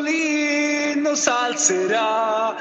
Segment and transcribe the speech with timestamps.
[0.00, 2.54] Berlín nos alzerà,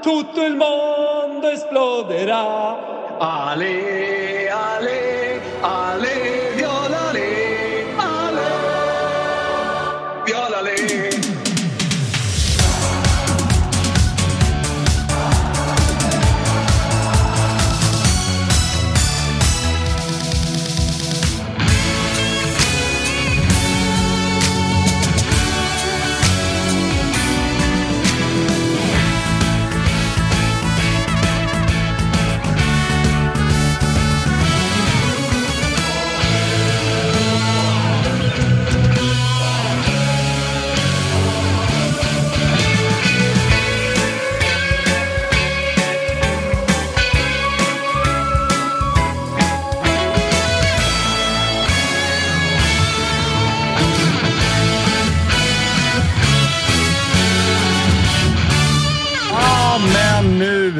[0.00, 3.18] tutto il mondo esploderà.
[3.18, 5.15] Ale, ale.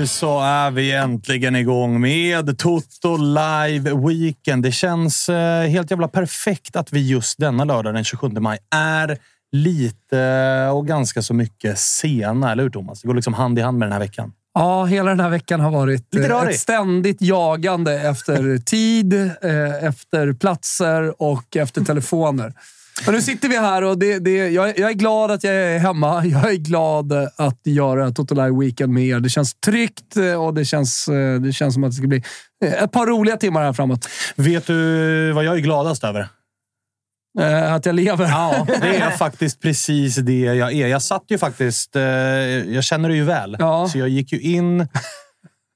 [0.06, 4.62] Nu så är vi äntligen igång med Toto Live Weekend.
[4.62, 9.18] Det känns eh, helt jävla perfekt att vi just denna lördag den 27 maj är
[9.52, 13.02] lite och ganska så mycket sena, eller hur Thomas?
[13.02, 14.32] Det går liksom hand i hand med den här veckan.
[14.54, 20.32] Ja, hela den här veckan har varit eh, ett ständigt jagande efter tid, eh, efter
[20.32, 22.52] platser och efter telefoner.
[23.06, 25.78] Och nu sitter vi här och det, det, jag, jag är glad att jag är
[25.78, 26.24] hemma.
[26.26, 29.20] Jag är glad att göra Toto Live Weekend med er.
[29.20, 32.22] Det känns tryggt eh, och det känns, eh, det känns som att det ska bli
[32.64, 34.08] eh, ett par roliga timmar här framåt.
[34.36, 36.28] Vet du vad jag är gladast över?
[37.68, 38.24] Att jag lever.
[38.28, 40.86] Ja, det är faktiskt precis det jag är.
[40.86, 41.94] Jag satt ju faktiskt...
[42.66, 43.88] Jag känner dig ju väl, Ja.
[43.92, 44.88] så jag gick ju in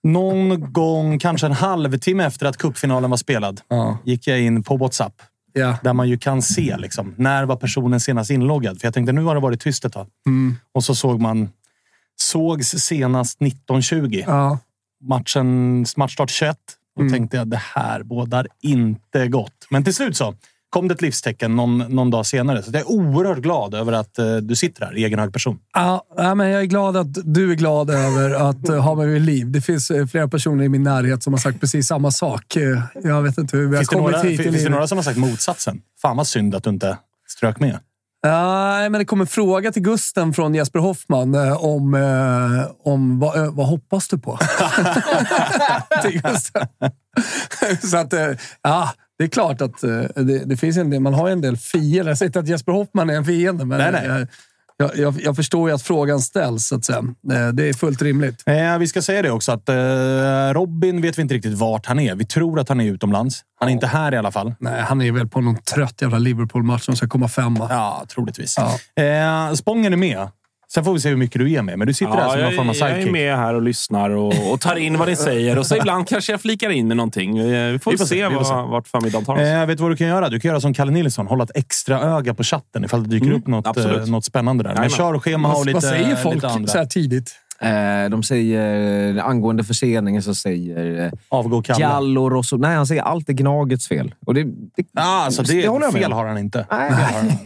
[0.07, 3.61] någon gång, kanske en halvtimme efter att cupfinalen var spelad.
[3.69, 3.99] Ja.
[4.05, 5.13] Gick jag in på WhatsApp,
[5.53, 5.79] Ja.
[5.83, 8.81] där man ju kan se liksom, när var personen senast inloggad.
[8.81, 10.07] För jag tänkte nu har det varit tyst ett tag.
[10.27, 10.57] Mm.
[10.73, 11.49] Och så såg man
[12.17, 14.25] sågs senast 1920.
[14.27, 14.59] Ja.
[15.05, 16.57] Matchen, matchstart 21.
[16.97, 17.13] Då Mm.
[17.13, 19.67] tänkte jag det här bådar inte gott.
[19.71, 20.35] Men till slut så
[20.71, 22.63] kom det ett livstecken någon, någon dag senare.
[22.63, 25.59] Så jag är oerhört glad över att eh, du sitter här i egen hög person.
[25.75, 26.05] Ja,
[26.35, 29.51] men jag är glad att du är glad över att eh, ha mig vid liv.
[29.51, 32.57] Det finns eh, flera personer i min närhet som har sagt precis samma sak.
[32.57, 34.99] Eh, Jag vet inte hur vi har Finns kommit några, hit finns det några som
[34.99, 35.81] har sagt motsatsen?
[36.03, 36.99] Fan vad synd att du inte
[37.29, 37.79] strök med.
[38.25, 43.19] Nej, men det kom en fråga till Gusten från Jesper Hoffman eh, om, eh, om
[43.19, 44.39] vad, vad hoppas du på?
[46.03, 46.67] till Gusten.
[47.91, 48.15] Så att,
[48.63, 51.57] ja, det är klart att eh, det, det finns en del, man har en del
[51.57, 52.09] fiender.
[52.11, 54.07] Jag säger inte att Jesper Hoffman är en fiende, men Nej, nej.
[54.09, 54.27] Jag,
[54.77, 56.99] jag, jag, jag förstår ju att frågan ställs, så att säga.
[57.33, 58.43] Eh, Det är fullt rimligt.
[58.47, 59.75] Eh, vi ska säga det också att eh,
[60.53, 62.15] Robin vet vi inte riktigt vart han är.
[62.15, 63.43] Vi tror att han är utomlands.
[63.59, 64.55] Han är inte här i alla fall.
[64.59, 67.67] Nej, han är väl på någon trött jävla Liverpool-match som ska komma femma.
[67.71, 68.57] Ja, troligtvis.
[68.97, 69.03] Ja.
[69.03, 70.29] Eh, Spången är med.
[70.75, 71.79] Sen får vi se hur mycket du är med.
[71.79, 73.13] Men du sitter där som någon jag, form av jag är sidekick.
[73.13, 75.59] med här och lyssnar och, och tar in vad ni säger.
[75.59, 77.39] Och så ibland kanske jag flikar in med någonting.
[77.39, 78.55] Eh, Vi får, Vi får se, se, vi får se.
[78.55, 79.41] vad, vart förmiddagen tar oss.
[79.41, 80.29] Eh, vet du vad du kan göra?
[80.29, 81.27] Du kan göra som Kalle Nilsson.
[81.27, 84.65] Hålla ett extra öga på chatten ifall det dyker Mm, upp något, eh, något spännande
[84.65, 84.69] där.
[84.75, 85.21] Men Jajamän.
[85.21, 86.69] körschema och Vad, lite, vad säger folk lite andra.
[86.69, 87.35] så här tidigt?
[87.63, 91.81] Eh, de säger, angående förseningen så säger eh, Avgå Kalle.
[91.81, 92.57] Gallor och så.
[92.57, 94.15] Nej, han säger allt är Gnagets fel.
[94.27, 96.67] Och det, det, Ah, alltså det, det håller jag med fel har han inte.
[96.71, 96.91] Nej.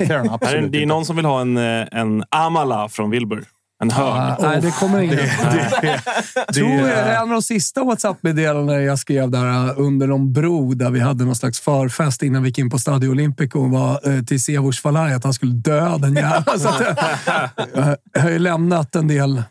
[0.09, 0.39] Fel har han.
[0.41, 0.87] Det är inte.
[0.87, 3.45] någon som vill ha en, eh, en Amala från Wilbur.
[3.83, 4.07] En hög.
[4.07, 5.17] Ah, nej, det kommer ingen.
[5.17, 10.75] Det, tror jag, är- en av de sista WhatsApp-meddelandena jag skrev där under någon bro
[10.75, 14.43] där vi hade någon slags förfest innan vi gick in på Stadio Olimpico var till
[14.43, 16.45] Sevors Falai att han skulle dö den jäveln.
[18.13, 19.43] Jag har ju lämnat en del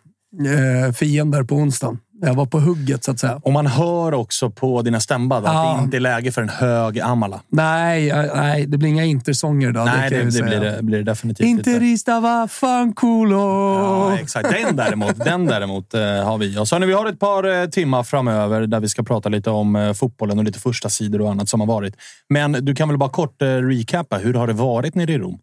[0.96, 2.00] fiender på onsdagen.
[2.22, 3.40] Jag var på hugget så att säga.
[3.44, 5.76] Och man hör också på dina stämband att Ja.
[5.78, 7.42] det inte är läge för en hög Amala.
[7.50, 9.84] Nej, nej, det blir inga intersånger då.
[9.84, 10.46] Nej, det, det, säga.
[10.46, 11.70] blir det, blir det definitivt inte.
[11.72, 13.36] Interista va fanculo.
[13.80, 14.50] Ja, exakt.
[14.52, 16.58] Den däremot, den däremot eh, har vi.
[16.58, 19.50] Och så nu, vi har ett par eh, timmar framöver där vi ska prata lite
[19.50, 21.96] om eh, fotbollen och lite första sidor och annat som har varit.
[22.30, 24.18] Men du kan väl bara kort eh, recappa.
[24.18, 25.40] Hur har det varit nere i Rom?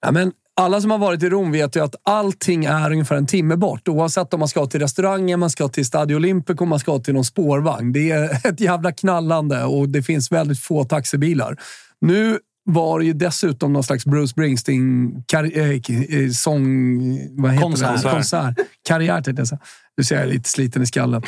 [0.00, 3.26] Ja, men alla som har varit i Rom vet ju att allting är ungefär en
[3.26, 3.88] timme bort.
[3.88, 7.24] Oavsett om man ska till restaurangen, man ska till Stadio Olimpico, man ska till någon
[7.24, 7.92] spårvagn.
[7.92, 11.56] Det är ett jävla knallande och det finns väldigt få taxibilar.
[12.00, 16.98] Nu var det ju dessutom någon slags Bruce Springsteen kar- eh, eh, sång...
[17.42, 18.02] Vad heter Konsert.
[18.02, 18.10] det?
[18.10, 18.54] Konsert.
[18.88, 19.60] Karriär, tänkte jag säga.
[19.96, 21.22] Du ser jag är lite sliten i skallen.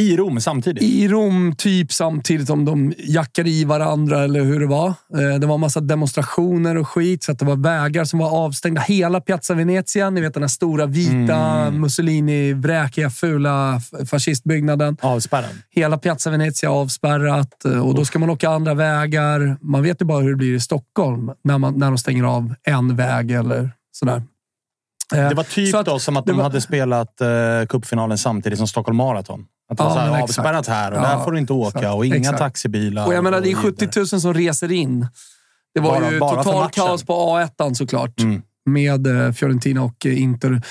[0.00, 0.82] I Rom samtidigt?
[0.82, 4.86] I Rom, typ samtidigt som de jackade i varandra eller hur det var.
[4.88, 8.80] Eh, Det var massa demonstrationer och skit, så att det var vägar som var avstängda.
[8.80, 13.80] Hela Piazza Venezia, ni vet den här stora vita Mussolini-vräkiga, fula
[14.10, 14.96] fascistbyggnaden.
[15.00, 15.50] Avspärrad.
[15.70, 19.56] Hela Piazza Venezia avspärrat eh, och då ska man åka andra vägar.
[19.60, 22.54] Man vet ju bara hur det blir i Stockholm när, man, när de stänger av
[22.62, 24.22] en väg eller sådär.
[25.14, 28.18] Eh, Det var typ så att då som att de var- hade spelat uh, cupfinalen
[28.18, 29.46] samtidigt som Stockholm Marathon.
[29.72, 31.78] Att det var Ja, så här, avspärrat här och Ja, där får du inte åka
[31.78, 31.94] exakt.
[31.94, 32.38] och inga Exakt.
[32.38, 33.06] taxibilar.
[33.06, 35.06] Och jag menar, det är och 70 000 som reser in.
[35.74, 36.70] Det var Bara- ju bara för total matchen.
[36.86, 38.20] kaos på A1 såklart.
[38.20, 38.42] Mm.
[38.66, 40.62] Med eh, Fiorentina och eh, Inter.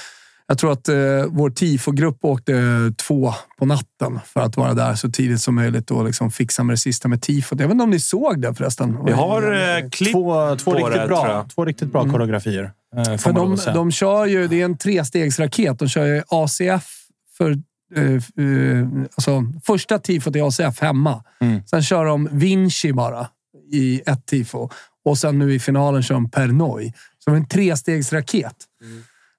[0.48, 0.96] Jag tror att eh,
[1.30, 5.92] vår tifogrupp åkte eh, två på natten för att vara där så tidigt som möjligt
[5.92, 7.60] och liksom fixa med det sista med tifot.
[7.60, 8.98] Jag vet inte om ni såg det förresten?
[9.06, 9.42] Vi har
[9.78, 12.72] eh, klipp Två, två, riktigt det, bra, två riktigt bra koreografier.
[12.98, 15.80] eh, För de, de kör ju, det är en trestegsraket.
[15.80, 16.88] De kör ju ACF
[17.38, 17.56] för...
[17.96, 21.24] eh, eh, alltså, första tifot är ACF hemma.
[21.42, 21.64] Mm.
[21.66, 23.28] Sen kör de Vinci bara
[23.72, 24.70] i ett tifo.
[25.06, 26.30] Och sen nu i finalen kör de.
[27.20, 28.56] Så det är en trestegsraket.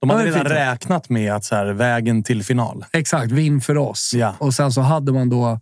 [0.01, 2.85] de hade redan räknat med att så här, vägen till final.
[2.93, 4.13] Exakt, vinn för oss.
[4.15, 4.35] Ja.
[4.39, 5.61] Och sen så hade man då...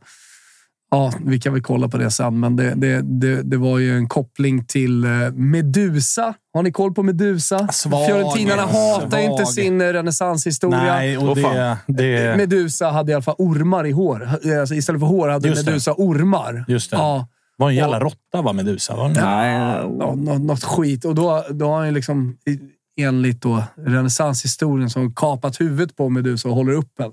[0.91, 3.97] Ja, vi kan väl kolla på det sen, men det, det, det, det var ju
[3.97, 6.35] en koppling till eh, Medusa.
[6.55, 7.69] Har ni koll på Medusa?
[7.69, 9.25] Svag, Fiorentinarna hatar svag.
[9.25, 10.79] inte sin eh, renässanshistoria.
[10.83, 14.31] Nej, och Åh, det, det, Medusa hade i alla fall ormar i hår.
[14.61, 15.71] Alltså, istället för hår hade Just det.
[15.71, 16.65] Medusa ormar.
[16.69, 16.97] Just det.
[16.97, 18.97] Ja, var en jävla råtta var Medusa.
[18.97, 19.21] Var det?
[19.21, 21.05] Nej, nå- nå- något skit.
[21.05, 22.37] Och då, då har han ju liksom,
[23.01, 27.13] enligt då renässanshistorien, som kapat huvudet på Medusa och håller upp henne.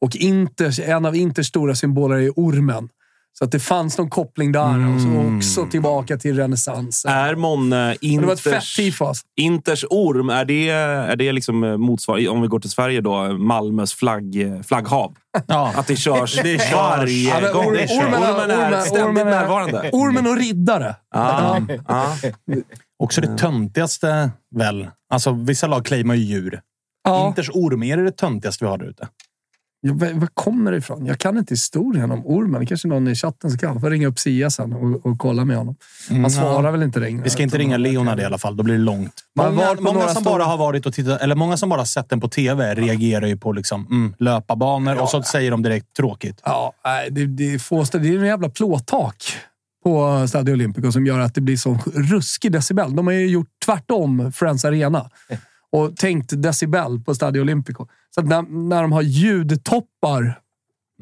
[0.00, 2.88] Och Inters, en av Inters stora symboler är ormen.
[3.38, 4.94] Så att det fanns någon koppling där.
[4.94, 7.10] Och så också tillbaka till renässansen.
[7.12, 9.12] Är månne det var ett fett Inters, tifo.
[9.36, 13.94] Inters orm, är det, är det liksom motsvarande, om vi går till Sverige då, Malmös
[13.94, 14.34] flagg,
[14.66, 15.14] flagghav?
[15.46, 15.72] Ja.
[15.76, 16.72] Att det körs Det körs.
[16.72, 17.64] varje Ja, men gång.
[17.64, 19.90] or- ormen är- Ormen är ormen- ständigt ormen är- närvarande.
[19.92, 20.94] Ormen och riddare.
[21.14, 22.16] Ja, ja.
[23.02, 24.88] Också det töntigaste väl.
[25.12, 26.60] Alltså, vissa lag claimar ju djur.
[27.04, 27.26] Ja.
[27.28, 29.08] Inters orm, är det det töntigaste vi har där ute?
[29.80, 31.06] Ja, var, kommer det ifrån?
[31.06, 32.60] Jag kan inte historien om ormen.
[32.60, 33.80] Det kanske någon i chatten som kan.
[33.80, 35.76] Får ringa upp Sia sen och, och kolla med honom.
[36.08, 37.22] Han svarar väl inte längre.
[37.22, 39.12] Vi ska inte ringa Leonard i alla fall, då blir det långt.
[39.36, 42.20] Man Många, många som bara har varit och tittat, eller många som bara sett den
[42.20, 46.40] på tv reagerar ju på liksom, mm, löparbanor och så säger de direkt tråkigt.
[46.44, 46.72] Ja,
[47.10, 49.16] det, det, är få det är en jävla plåttak
[49.84, 52.96] på Stadio Olimpico som gör att det blir så ruskig decibel.
[52.96, 55.10] De har ju gjort tvärtom Friends Arena
[55.76, 57.86] och tänkt decibel på Stadio Olimpico.
[58.14, 60.40] Så när, när de har ljudtoppar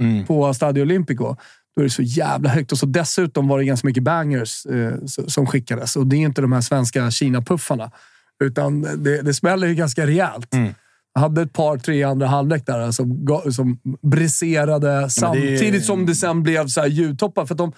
[0.00, 0.26] Mm.
[0.26, 1.36] på Stadio Olimpico,
[1.76, 2.72] då är det så jävla högt.
[2.72, 5.96] Och så dessutom var det ganska mycket bangers eh, som skickades.
[5.96, 7.90] Och det är inte de här svenska Kina-puffarna.
[8.44, 10.54] Utan det, det smäller ju ganska rejält.
[10.54, 10.74] Mm.
[11.14, 16.14] Jag hade ett par, tre andra halvlek där som, ga- som briserade samtidigt som det
[16.14, 17.46] sen blev så här ljudtoppar.
[17.46, 17.72] För de,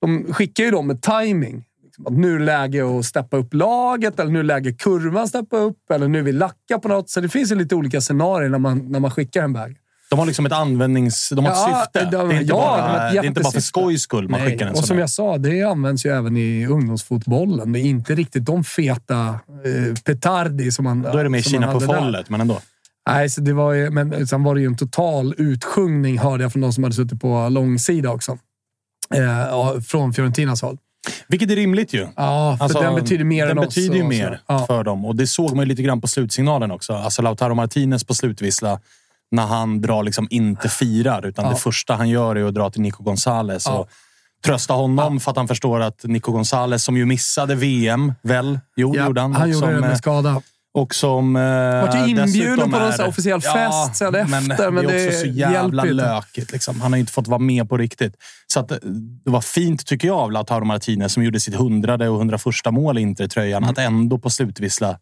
[0.00, 1.64] de skickar ju dem med timing.
[2.06, 5.90] Att nu är läge att steppa upp laget, eller nu är läge kurvan steppa upp,
[5.90, 7.10] eller nu vill vi lacka på något.
[7.10, 9.76] Så det finns ju lite olika scenarier när man, när man skickar en bag.
[10.10, 11.28] De har liksom ett användnings...
[11.28, 12.10] De har ett Ja, syfte.
[12.10, 14.40] de- det, är inte ja, bara, de det är inte bara för skojs skull man
[14.40, 15.02] skickar en och sån som där.
[15.02, 17.72] jag sa, det används ju även i ungdomsfotbollen.
[17.72, 21.72] Det är inte riktigt de feta eh, petardi som man Då är det mer Kina
[21.72, 22.60] på follet, men ändå.
[23.10, 26.52] Nej, så det var ju, men sen var det ju en total utsjungning, hörde jag
[26.52, 28.38] från de som hade suttit på långsida också.
[29.14, 30.78] Eh, från Fiorentinas håll.
[31.28, 32.06] Vilket är rimligt ju.
[32.16, 33.96] Ja, för Alltså, den betyder mer den än betyder oss.
[33.96, 34.52] ju och mer så.
[34.52, 34.66] Ja.
[34.66, 35.04] för dem.
[35.04, 36.92] Och det såg man ju lite grann på slutsignalen också.
[36.94, 38.80] Alltså Lautaro Martinez på slutvissla.
[39.30, 41.50] När han drar liksom inte firar, utan Ja.
[41.50, 43.72] det första han gör är att dra till Nico Gonzales Ja.
[43.78, 43.88] och
[44.44, 48.60] trösta honom för att han förstår att Nico Gonzales, som ju missade VM, väl?
[48.76, 49.32] Jo, Ja, gjorde han.
[49.32, 50.42] han gjorde det med eh, skada.
[50.74, 51.36] Och som...
[51.36, 51.42] Eh,
[51.82, 55.20] Vart ju inbjuden på någon är- officiell fest sen efter, men det är det också
[55.20, 56.52] så jävla lökigt.
[56.52, 56.80] Liksom.
[56.80, 58.14] Han har ju inte fått vara med på riktigt.
[58.46, 58.78] Så att, eh,
[59.24, 62.98] det var fint, tycker jag, av Lautaro Martinez som gjorde sitt hundrade och 101 mål
[62.98, 63.62] i Inter-tröjan.
[63.62, 63.70] Mm.
[63.70, 64.98] Att ändå på slutvissla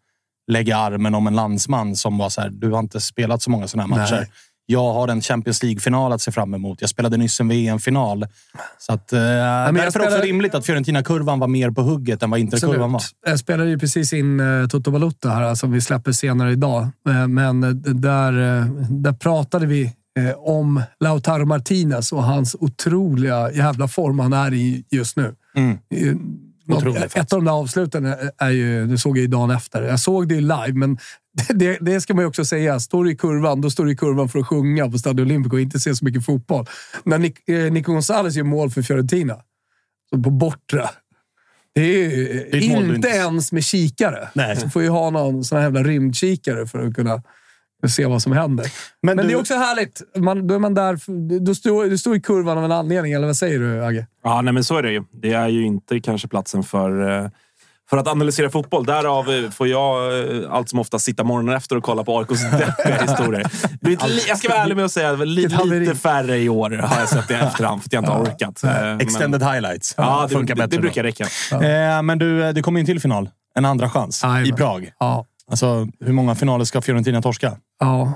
[0.50, 3.68] lägga armen om en landsman som var så här, du har inte spelat så många
[3.68, 4.16] sådana här matcher.
[4.16, 4.30] Nej.
[4.70, 6.80] Jag har en Champions League-final att se fram emot.
[6.80, 8.26] Jag spelade nyss en VM-final.
[8.78, 12.22] Så att, eh, därför är det spelar- också rimligt att Fiorentina-kurvan var mer på hugget
[12.22, 13.02] än vad Inter-kurvan var.
[13.26, 16.82] Jag spelade ju precis in uh, Toto Valuta här, som vi släpper senare idag.
[17.08, 19.84] Eh, men eh, där, eh, där pratade vi
[20.18, 25.34] eh, om Lautaro Martinez och hans otroliga jävla form han är i just nu.
[25.56, 25.78] Mm.
[25.94, 26.14] Eh,
[26.66, 29.82] något- ett av de där avsluten är- är ju, det såg jag ju dagen efter.
[29.82, 30.98] Jag såg det ju live, men
[31.49, 32.80] det, det ska man ju också säga.
[32.80, 35.57] Står du i kurvan, då står du i kurvan för att sjunga på Stadio Olimpico
[35.57, 36.66] och inte se så mycket fotboll.
[37.04, 39.37] När Nic, eh, Nico Gonzales gör mål för Fiorentina,
[40.11, 40.88] så på bortre.
[41.75, 44.28] Det är ju är inte inte- ens med kikare.
[44.35, 44.57] Nej.
[44.57, 47.23] Så får ju ha någon sån här jävla rymdkikare för att kunna
[47.88, 48.73] se vad som händer.
[49.02, 50.02] Men, du- det är också härligt.
[50.16, 50.99] Man, då är man där.
[51.40, 54.07] Du står, du står i kurvan av en anledning, eller vad säger du, Agge?
[54.25, 55.02] Ja, nej, men så är det ju.
[55.12, 57.30] Det är ju inte kanske platsen för, eh,
[57.90, 58.85] för att analysera fotboll.
[58.87, 62.42] Därav eh, får jag eh, allt som ofta sitta morgonen efter och kolla på AIKs
[62.50, 63.45] deppiga historier.
[64.28, 65.80] Jag ska vara ärlig med att säga att li, Vilket haveri.
[65.80, 68.64] lite färre i år har jag sett i efterhand för att jag inte har orkat.
[68.64, 69.95] Eh, men- Extended highlights.
[69.97, 71.25] Ja, det, funkar det, bättre det brukar räcka.
[71.52, 73.30] Eh, men du, det kommer in till final.
[73.54, 74.90] En andra chans i Prag.
[74.99, 75.25] Ja.
[75.50, 77.52] Alltså, hur många finaler ska Fiorentina torska?
[77.80, 78.12] Ja,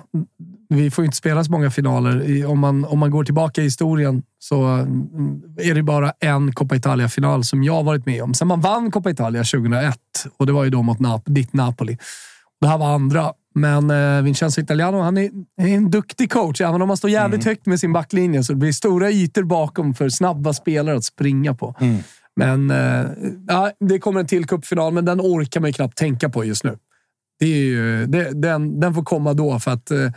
[0.76, 2.46] vi får inte spela så många finaler.
[2.46, 6.76] Om man, om man går tillbaka i historien så mm, är det bara en Coppa
[6.76, 8.34] Italia-final som jag varit med om.
[8.34, 9.96] Sen man vann Coppa Italia 2001
[10.36, 11.98] och det var ju då mot Nap ditt Napoli.
[12.60, 13.32] Det här var andra.
[13.54, 16.60] Men eh, Vincenzo Italiano, han är, är en duktig coach.
[16.60, 19.94] Även om han står jävligt högt med sin backlinje så det blir stora ytor bakom
[19.94, 21.74] för snabba spelare att springa på.
[22.36, 23.06] Men eh,
[23.80, 26.78] det kommer en till cupfinal, men den orkar man ju knappt tänka på just nu.
[27.38, 30.10] Det är ju, det, den, den får komma då, för att eh,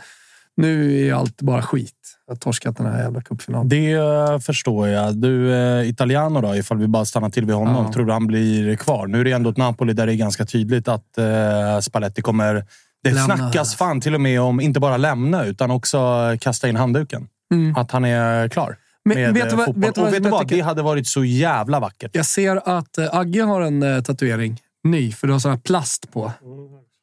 [0.56, 1.92] nu är allt bara skit.
[2.26, 3.68] Jag har torskat den här jävla cupfinalen.
[3.68, 5.16] Det eh, förstår jag.
[5.16, 7.84] Du, eh, Italiano då, ifall vi bara stannar till vid honom.
[7.86, 7.92] Ja.
[7.92, 9.06] Tror du han blir kvar?
[9.06, 12.64] Nu är det ändå ett Napoli där det är ganska tydligt att eh, Spalletti kommer...
[13.02, 13.36] Det Lämna.
[13.36, 15.98] snackas fan till och med om inte bara lämna, utan också
[16.40, 17.28] kasta in handduken.
[17.76, 19.82] Att han är klar Men med vet du eh, vad- fotboll.
[19.84, 20.48] vet du vad Och vet du vad?
[20.48, 22.10] Det hade varit så jävla vackert.
[22.14, 24.60] Jag ser att eh, Agge har en eh, tatuering.
[24.84, 26.32] Ny, för du har sån här plast på.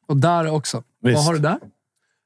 [0.08, 0.82] Och där också.
[1.02, 1.16] Visst.
[1.16, 1.58] Vad har du där?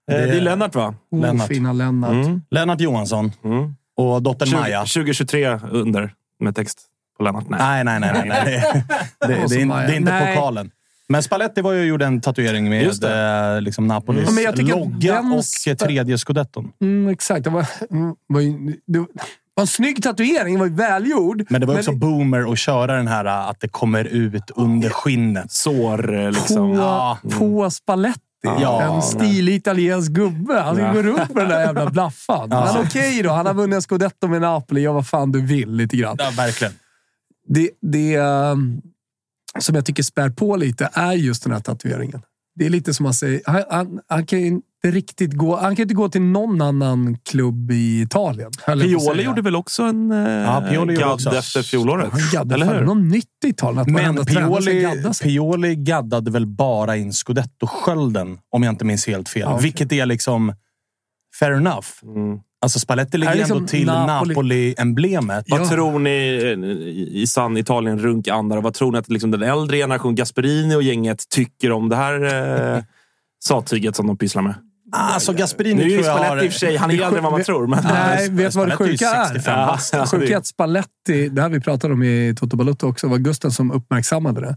[0.08, 0.94] Eh, Det är Lennart, va?
[1.10, 1.48] Oh, Lennart.
[1.48, 2.10] Fina Lennart.
[2.26, 2.42] Mm.
[2.50, 3.74] Lennart Johansson Mm.
[3.96, 4.80] och dottern 20, Maja.
[4.80, 6.78] 2023 under med text
[7.18, 7.44] på Lennart.
[7.48, 7.84] Nej.
[7.84, 8.28] Nej, nej, nej.
[8.28, 8.62] nej.
[9.20, 10.36] Det, det, det, är, det är inte Nej.
[10.36, 10.70] pokalen.
[11.10, 14.78] Men Spalletti var ju gjorde en tatuering med eh, liksom Napolis Ja, men tycker att
[14.78, 16.72] logga den och tredje scudetton.
[16.80, 17.44] Mm, exakt.
[17.44, 19.06] Det var, mm, var, ju, det var
[19.60, 20.54] en snygg tatuering.
[20.54, 21.46] Det var ju välgjord.
[21.50, 25.52] Men det var också boomer att köra den här att det kommer ut under skinnet.
[25.52, 26.70] Sår, liksom.
[26.72, 27.18] på, Ja.
[27.38, 28.20] på Spalletti.
[28.42, 28.96] Ja.
[28.96, 30.60] en stilig italiensk gubbe.
[30.60, 30.92] Han Ja.
[30.92, 32.48] går runt med den där jävla blaffan.
[32.50, 32.72] Ja.
[32.74, 33.30] Men okej då.
[33.30, 34.80] Han har vunnit en scudetto med Napoli.
[34.80, 36.16] Gör vad fan du vill lite grann.
[36.18, 36.72] Ja, verkligen.
[37.48, 38.80] Det, det ehm,
[39.58, 42.22] som jag tycker spär på lite är just den här tatueringen.
[42.54, 43.40] Det är lite som man säger.
[43.46, 45.56] Han, han, han kan ju inte riktigt gå.
[45.56, 48.50] Han kan inte gå till någon annan klubb i Italien.
[48.66, 51.30] Pioli gjorde väl också en eh, Ja, Pioli gadd också.
[51.36, 52.08] efter fjolåret?
[52.12, 52.84] Han gaddade Eller hur?
[52.86, 53.78] något nytt i Italien.
[53.80, 54.96] Att Men Pioli.
[55.22, 59.42] Pioli gaddade väl bara in scudetto-skölden, om jag inte minns helt fel.
[59.42, 59.62] Ja, okej.
[59.62, 60.54] Vilket är liksom
[61.40, 61.86] fair enough.
[62.02, 62.38] Mm.
[62.60, 65.44] Alltså Spalletti ligger liksom ändå till Napoli- Napoli-emblemet.
[65.46, 65.56] Ja.
[65.58, 66.10] Vad tror ni
[66.42, 68.60] eh, i, sann Italien-runkanda?
[68.60, 72.24] Vad tror ni att liksom den äldre generation, Gasperini och gänget, tycker om det här
[72.76, 72.82] eh,
[73.44, 74.54] sattyget som de pysslar med?
[74.92, 76.18] Alltså Gasperini Nu är tror jag har...
[76.24, 77.66] Spalletti i och för sig, han är äldre än vad man tror.
[77.66, 77.84] Men...
[77.84, 79.24] Nej, vet du vad det är sjuka är?
[79.24, 79.92] 65 bast.
[79.92, 83.08] Ja, Det sjuka är att Spalletti, det här vi pratade om i Toto Balutto också,
[83.08, 84.56] var Gusten som uppmärksammade det.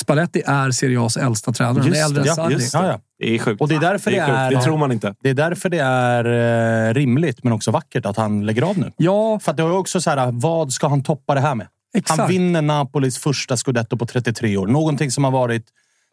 [0.00, 1.82] Spalletti är Serie A's äldsta tränare.
[1.82, 2.52] Han är Just äldre än det, Sarri.
[2.52, 3.00] just Ja, ja.
[3.18, 3.60] Det är sjukt.
[3.60, 4.28] Och det är därför det sjukt.
[4.38, 5.14] är- Det tror man inte.
[5.22, 8.92] Det är därför det är eh, rimligt, men också vackert, att han lägger av nu.
[8.96, 11.66] Ja, För att det är också så här, vad ska han toppa det här med?
[11.96, 12.18] exakt.
[12.20, 14.66] Han vinner Napolis första scudetto på 33 år.
[14.66, 15.64] Någonting som har varit,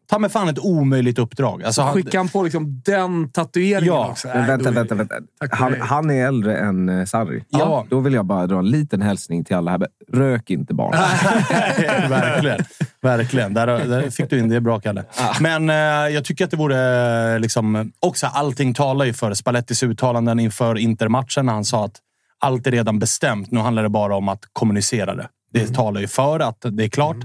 [0.09, 1.63] ta mig fan ett omöjligt uppdrag.
[1.63, 4.27] Alltså, han, Skickar han på liksom den tatueringen Ja, också?
[4.27, 5.15] Men vänta, vänta, vänta.
[5.51, 7.43] Han, han är äldre än eh, Sarri.
[7.49, 7.85] Ja.
[7.89, 9.87] Då vill jag bara dra en liten hälsning till alla här.
[10.11, 10.91] Rök inte barn.
[12.09, 12.59] verkligen.
[13.01, 13.53] Verkligen.
[13.53, 15.03] Där, där fick du in det bra, Kalle.
[15.39, 15.75] Men eh,
[16.13, 17.33] jag tycker att det vore...
[17.33, 21.99] Eh, liksom, också allting talar ju för Spallettis uttalanden inför Intermatchen när han sa att
[22.39, 23.51] allt är redan bestämt.
[23.51, 25.27] Nu handlar det bara om att kommunicera det.
[25.53, 27.17] Det talar ju för att det är klart.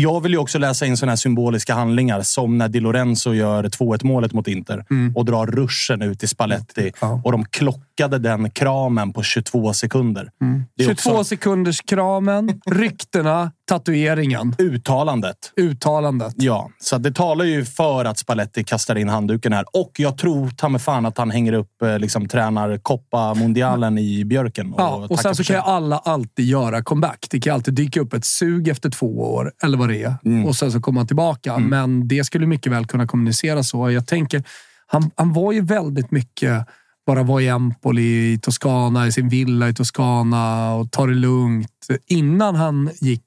[0.00, 3.64] Jag vill ju också läsa in såna här symboliska handlingar som när Di Lorenzo gör
[3.64, 6.92] 2-1 målet mot Inter och drar ruschen ut till Spalletti.
[7.00, 7.20] Ja.
[7.24, 10.30] Och de klockade den kramen på 22 sekunder.
[10.78, 15.36] Är 22 också sekunders kramen, ryktena, tatueringen, uttalandet.
[15.56, 16.34] uttalandet.
[16.36, 19.64] Ja, så det talar ju för att Spalletti kastar in handduken här.
[19.72, 23.98] Och jag tror ta mig fan att han hänger upp, eh, liksom tränar Coppa Mundialen
[23.98, 24.72] i björken.
[24.72, 27.26] Och, Ja, och sen så kan ju alla alltid göra comeback.
[27.30, 30.46] Det kan alltid dyka upp ett sug efter två år, eller vad det är.
[30.46, 31.58] Och sen så kommer han tillbaka.
[31.58, 33.90] Men det skulle mycket väl kunna kommunicera så.
[33.90, 34.42] Jag tänker,
[34.86, 36.66] han, han var ju väldigt mycket
[37.06, 41.86] bara var i Empoli, i Toscana, i sin villa i Toscana och ta det lugnt.
[42.06, 43.26] Innan han gick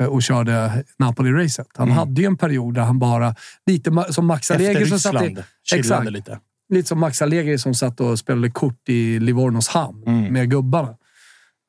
[0.00, 1.66] eh, och körde Napoli-racet.
[1.76, 3.34] Han hade ju en period där han bara,
[3.66, 5.36] lite som Max Allegri som satt i...
[5.74, 6.10] Exakt.
[6.10, 6.38] lite.
[6.74, 10.32] Lite som Max Allegri som satt och spelade kort i Livornos hamn Mm.
[10.32, 10.94] med gubbarna.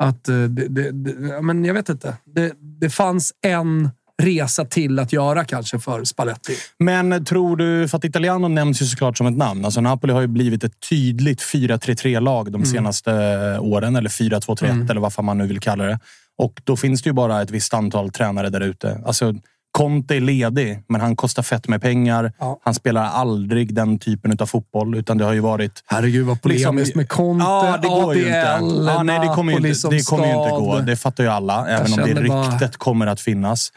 [0.04, 2.18] Att eh, det, det, det, men jag vet inte.
[2.26, 3.90] Det, det fanns en
[4.20, 6.56] resa till att göra kanske för Spalletti.
[6.80, 9.66] Men tror du, för att Italiano nämns ju såklart som ett namn.
[9.66, 12.62] Alltså Napoli har ju blivit ett tydligt 4-3-3-lag Mm.
[12.62, 13.12] de senaste
[13.60, 13.96] åren.
[13.96, 16.00] Eller 4-2-3-1 eller vad fan man nu vill kalla det.
[16.38, 19.02] Och då finns det ju bara ett visst antal tränare där ute.
[19.06, 19.34] Alltså,
[19.72, 22.32] Conte är ledig, men han kostar fett med pengar.
[22.40, 22.60] Ja.
[22.64, 26.76] Han spelar aldrig den typen av fotboll, utan det har ju varit Herregud vad polemiskt
[26.76, 28.60] Liksom- med Conte, Ja, det går ju inte.
[28.88, 30.80] Ja, nej, det kommer ju inte, det kommer ju inte gå.
[30.80, 33.72] Det fattar ju alla, även om det känner bara- ryktet kommer att finnas.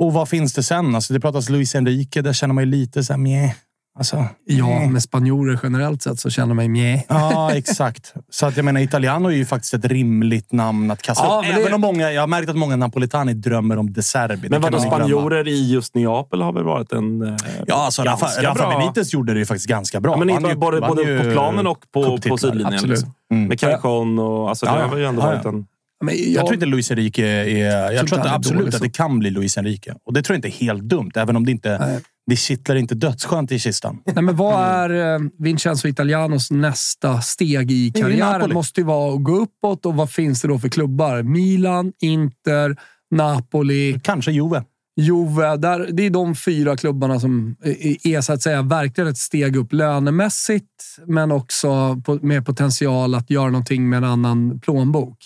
[0.00, 0.94] Och vad finns det sen?
[0.94, 2.22] Alltså, det pratas Luis Enrique.
[2.22, 3.50] Där känner man ju lite så här, meh.
[3.98, 7.04] Alltså, Ja, med spanjorer generellt sett så känner jag mig mjä.
[7.08, 8.14] Ja, exakt.
[8.30, 11.44] Så att jag menar, Italiano är ju faktiskt ett rimligt namn att kasta Ja, upp.
[11.46, 14.48] men det- Även om många, jag har märkt att många napolitani drömmer om De Serbi.
[14.48, 14.96] Men vadå, man glömma.
[14.96, 17.22] spanjorer i just Neapel har väl varit en...
[17.22, 20.12] eh, Ja, alltså Rafa, Rafa Benitez gjorde det ju faktiskt ganska bra.
[20.12, 22.74] Ja, men inte ju- både, både ju på planen och på, på sidlinjen.
[22.74, 22.90] Absolut.
[22.98, 23.12] Liksom.
[23.32, 23.48] Mm.
[23.48, 24.48] Med Callejon och...
[24.48, 24.86] Alltså, Ja, det ja.
[24.86, 25.50] har ju ändå Ja, varit ja.
[25.50, 25.66] en...
[26.04, 27.92] Men jag, Jag tror inte Luis Enrique är...
[27.92, 29.94] Jag tror är absolut att det kan bli Luis Enrique.
[30.04, 31.78] Och det tror jag inte är helt dumt, även om det inte...
[31.78, 32.00] Nej.
[32.26, 33.98] Det kittlar inte dödsskönt i kistan.
[34.04, 38.32] Nej, men vad är eh, Vincenzo Italianos nästa steg i karriären?
[38.32, 38.54] Napoli.
[38.54, 41.22] måste ju vara att gå uppåt och vad finns det då för klubbar?
[41.22, 42.76] Milan, Inter,
[43.10, 44.64] Napoli, Kanske Juve.
[45.00, 45.56] Juve.
[45.56, 47.56] Där, det är de fyra klubbarna som
[48.04, 53.50] är, så att säga verkligen ett steg upp lönemässigt, men också med potential att göra
[53.50, 55.18] någonting med en annan plånbok.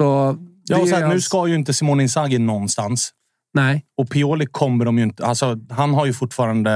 [0.00, 0.36] Så
[0.70, 3.10] Ja, och så är här, nu ska ju inte Simone Inzaghi någonstans.
[3.54, 3.84] Nej.
[3.96, 5.26] Och Pioli kommer de ju inte...
[5.26, 6.70] Alltså, han har ju fortfarande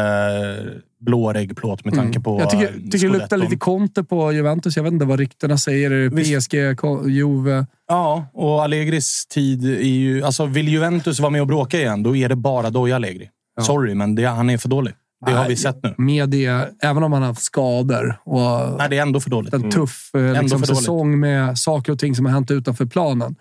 [1.01, 2.41] blåregplåt med tanke på Mm.
[2.41, 4.77] Jag tycker, eh, tycker det luktar lite Conte på Juventus.
[4.77, 6.11] Jag vet inte vad ryktena säger.
[6.11, 7.67] PSG, Juve?
[7.89, 10.23] Ja, och Allegris tid är ju...
[10.23, 13.31] Alltså, vill Juventus vara med och bråka igen, då är det bara Doja Allegri.
[13.61, 14.95] Sorry, men det, han är för dålig.
[15.27, 15.95] Det har vi sett nu.
[15.99, 19.55] Med det, även om han har haft skador och Nej, det är ändå för dåligt.
[19.55, 20.67] en tuff eh, liksom, dåligt.
[20.67, 23.37] säsong med saker och ting som har hänt utanför planen,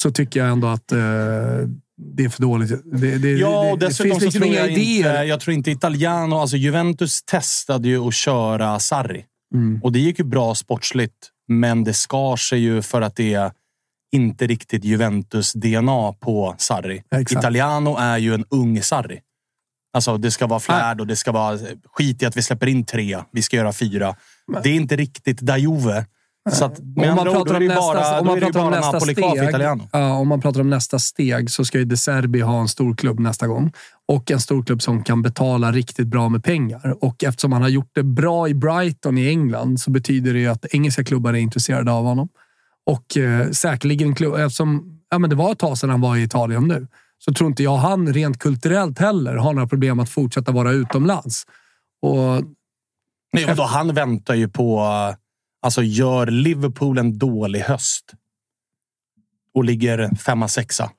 [0.00, 0.98] så tycker jag ändå att eh,
[1.98, 2.68] det är för dåligt.
[2.84, 4.96] Det, det, Ja, det, och det dessutom finns så liksom inga jag idéer.
[4.96, 5.24] inte...
[5.24, 6.36] Jag tror inte Italiano...
[6.36, 9.24] Alltså Juventus testade ju att köra Sarri.
[9.54, 9.80] Mm.
[9.82, 13.52] Och det gick ju bra sportsligt, men det skar sig ju för att det är
[14.12, 17.02] inte riktigt Juventus-DNA på Sarri.
[17.16, 17.32] Exakt.
[17.32, 19.20] Italiano är ju en ung Sarri.
[19.96, 21.58] Alltså, det ska vara flärd och det ska vara
[21.92, 23.18] skit i att vi släpper in tre.
[23.32, 24.14] Vi ska göra fyra.
[24.62, 26.04] Det är inte riktigt da Juve.
[26.52, 28.60] Så att, med Om man ord, pratar är om ju bara, nästa, om man pratar
[28.60, 32.40] om nästa steg, ja, om man pratar om nästa steg så ska ju De Serbi
[32.40, 33.72] ha en stor klubb nästa gång.
[34.08, 36.96] Och en stor klubb som kan betala riktigt bra med pengar.
[37.00, 40.48] Och eftersom han har gjort det bra i Brighton i England så betyder det ju
[40.48, 42.28] att engelska klubbar är intresserade av honom.
[42.86, 46.22] Och eh, säkerligen, klubb, eftersom ja, men det var ett tag sedan han var i
[46.22, 46.86] Italien nu,
[47.18, 51.44] så tror inte jag han rent kulturellt heller har några problem att fortsätta vara utomlands.
[52.02, 52.42] Och
[53.32, 54.80] Nej, och då, han väntar ju på...
[55.62, 58.04] Alltså, gör Liverpool en dålig höst
[59.54, 60.90] och ligger femma, sexa,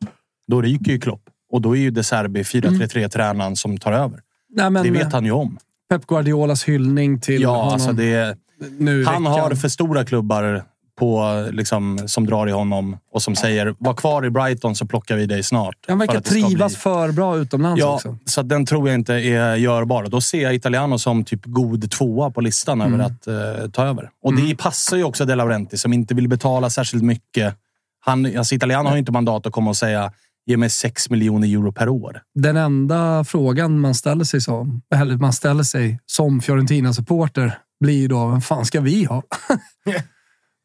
[0.48, 1.22] då ryker ju Klopp.
[1.52, 4.22] Och då är ju De Serbi 4-3-3-tränaren som tar över.
[4.50, 5.58] nej, men, Det vet han ju om.
[5.90, 8.38] Pep Guardiolas hyllning till Ja, honom alltså det,
[8.80, 9.40] nu han veckan.
[9.40, 10.64] har för stora klubbar
[10.98, 15.16] på, liksom, som drar i honom och som säger var kvar i Brighton så plockar
[15.16, 15.76] vi dig snart.
[15.88, 18.18] Han verkar För trivas bli- för bra utomlands Ja, också.
[18.26, 20.04] så den tror jag inte är görbar.
[20.08, 22.94] Då ser jag Italiano som typ god tvåa på listan Mm.
[22.94, 24.10] över att eh, ta över.
[24.24, 27.56] Och det passar ju också De Laurenti som inte vill betala särskilt mycket.
[28.00, 30.12] Han, alltså Italiano har ju inte mandat att komma och säga
[30.46, 32.22] ge mig 6 miljoner euro per år.
[32.36, 38.08] Den enda frågan man ställer sig som, eller man ställer sig som Fiorentina-supporter blir ju
[38.08, 39.24] då, vem fan ska vi ha?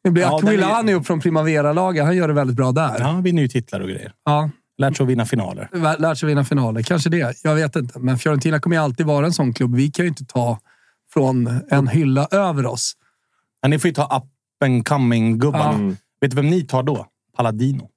[0.04, 2.04] det blir Ja, den är- Aquilani upp från Primavera-laget.
[2.04, 2.96] Han gör det väldigt bra där.
[2.98, 4.12] Ja, han vinner ju titlar och grejer.
[4.24, 5.68] Ja, Lärt sig att vinna finaler.
[5.98, 6.82] lärt sig vinna finaler.
[6.82, 7.36] Kanske det.
[7.44, 7.98] Jag vet inte.
[7.98, 9.74] Men Fiorentina kommer ju alltid vara en sån klubb.
[9.74, 10.58] Vi kan ju inte ta
[11.12, 12.92] från en hylla över oss.
[13.62, 14.24] Men ni får ju ta up
[14.64, 15.72] and coming-gubbarna.
[15.74, 15.96] Mm.
[16.20, 17.06] Vet du vem ni tar då?
[17.36, 17.88] Paladino.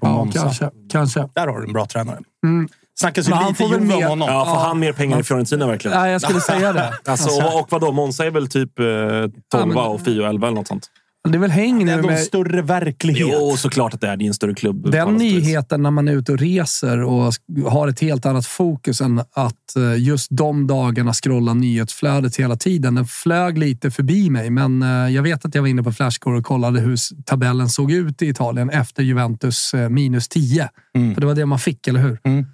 [0.00, 0.40] Från Ja, Monza.
[0.42, 0.70] kanske.
[0.90, 1.28] kanske.
[1.34, 2.18] Där har du en bra tränare.
[2.44, 2.68] Mm.
[3.00, 4.28] Snackas ju lite får väl Juve om honom.
[4.28, 4.60] Ja, får Ja.
[4.66, 5.98] han mer pengar i Fiorentina verkligen?
[6.00, 6.92] Nej, jag skulle säga det.
[7.06, 7.92] Alltså, och, och vadå?
[7.92, 10.90] Monza är väl typ eh, 12 Ja, men- och Fio 11 eller något sånt?
[11.32, 12.22] Det är väl häng Det nu är ändå en med...
[12.22, 13.28] större verklighet.
[13.32, 14.16] Jo, såklart att det är.
[14.16, 14.90] Det är en större klubb.
[14.90, 17.34] Den nyheten när man är ute och reser och
[17.66, 22.94] har ett helt annat fokus än att eh, just de dagarna scrolla nyhetsflödet hela tiden.
[22.94, 26.38] Den flög lite förbi mig, men eh, jag vet att jag var inne på Flashcore
[26.38, 30.68] och kollade hur tabellen såg ut i Italien efter Juventus eh, minus 10.
[30.96, 31.14] Mm.
[31.14, 32.18] För det var det man fick, eller hur?
[32.24, 32.42] Mm.
[32.42, 32.48] Det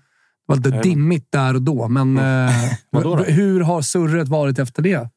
[0.46, 2.50] var lite dimmigt där och då, men eh,
[2.90, 3.24] Vadå då?
[3.24, 5.08] hur har surret varit efter det?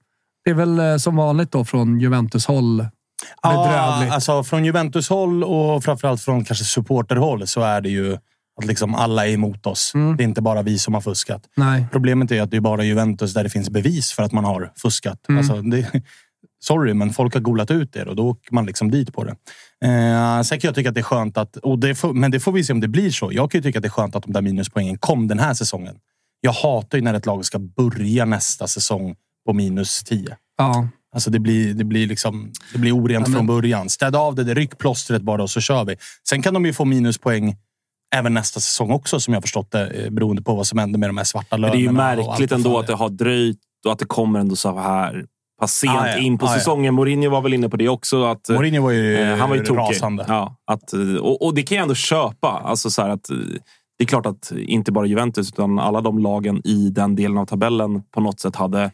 [0.46, 2.86] Det är väl som vanligt då från Juventus-håll.
[3.44, 4.10] Bedrövligt.
[4.10, 8.18] Ja, alltså från Juventus-håll och framförallt från kanske supporterhåll så är det ju
[8.58, 9.92] att liksom alla är emot oss.
[9.96, 10.18] Mm.
[10.18, 11.44] Det är inte bara vi som har fuskat.
[11.56, 11.86] Nej.
[11.92, 14.72] Problemet är att det är bara Juventus där det finns bevis för att man har
[14.82, 15.30] fuskat.
[15.30, 15.40] Mm.
[15.40, 16.02] Alltså, det,
[16.64, 19.36] sorry, men folk har golat ut er och då åker man liksom dit på det.
[19.86, 21.58] Eh, sen kan jag tycka att det är skönt att...
[21.58, 23.30] Och det får, men det får vi se om det blir så.
[23.34, 25.54] Jag kan ju tycka att det är skönt att de där minuspoängen kom den här
[25.54, 25.96] säsongen.
[26.42, 30.38] Jag hatar ju när ett lag ska börja nästa säsong på minus 10.
[30.58, 30.88] Ja.
[31.18, 33.90] Alltså det blir, det blir, liksom, det blir orent Ja, men- från början.
[33.90, 35.96] Städa av det, det ryck plåstret bara och så kör vi.
[36.30, 37.56] Sen kan de ju få minuspoäng
[38.16, 41.10] även nästa säsong också, som jag förstått det, eh, beroende på vad som händer med
[41.10, 41.76] de här svarta Men lönerna.
[41.78, 41.92] det är ju
[42.26, 45.26] märkligt ändå att det har dröjt och att det kommer ändå så här
[45.62, 46.18] pass sent Ah, ja.
[46.18, 46.58] in på Ah, ja.
[46.60, 46.94] säsongen.
[46.94, 48.24] Mourinho var väl inne på det också.
[48.26, 50.26] Att, Mourinho var ju, eh, han var ju rasande.
[50.28, 52.48] Ja, att, eh, och, och det kan jag ändå köpa.
[52.66, 53.38] Alltså så att, eh,
[53.98, 57.46] det är klart att inte bara Juventus utan alla de lagen i den delen av
[57.46, 58.92] tabellen på något sätt hade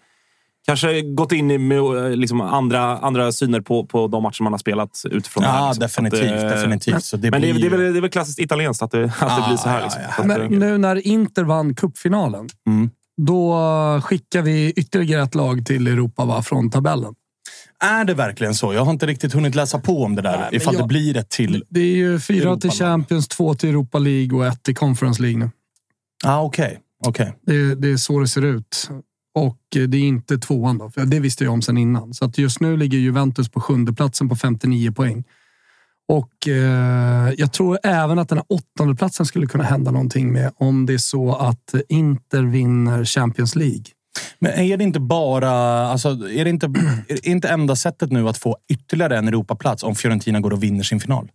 [0.65, 4.57] kanske gått in i med, liksom, andra, andra syner på, på de matcher man har
[4.57, 5.57] spelat utifrån det här.
[5.59, 5.81] Ja, liksom.
[5.81, 6.31] definitivt.
[6.43, 7.03] Att, definitivt.
[7.03, 9.19] Så det Men det, är- det, väl, det är väl klassiskt italienskt att det, att
[9.19, 9.77] det Ja, blir så här.
[9.79, 10.01] ja, Liksom.
[10.17, 10.21] ja.
[10.21, 12.89] Att, Men nu när Inter vann cupfinalen, Mm.
[13.21, 13.55] då
[14.03, 17.13] skickar vi ytterligare ett lag till Europa va, från tabellen.
[17.83, 18.73] Är det verkligen så?
[18.73, 20.37] Jag har inte riktigt hunnit läsa på om det där.
[20.39, 21.63] Nej, ifall jag- det blir ett till.
[21.69, 22.71] Det är ju fyra Europa till.
[22.71, 25.49] Champions, två till Europa League och ett till Conference League nu.
[26.25, 26.79] Ah, Okej.
[27.05, 27.33] okej.
[27.45, 28.89] Det, det är så det ser ut.
[29.33, 32.13] Och eh, det är inte tvåan då, för det visste jag om sen innan.
[32.13, 35.23] Så att just nu ligger Juventus på sjunde platsen på 59 poäng.
[36.07, 40.51] Och eh, jag tror även att den här åttonde platsen skulle kunna hända någonting med
[40.55, 43.83] om det är så att Inter vinner Champions League.
[44.39, 45.51] Men är det inte bara...
[45.87, 46.65] Alltså, är det inte,
[47.07, 50.63] är det inte enda sättet nu att få ytterligare en Europaplats om Fiorentina går och
[50.63, 51.31] vinner sin final?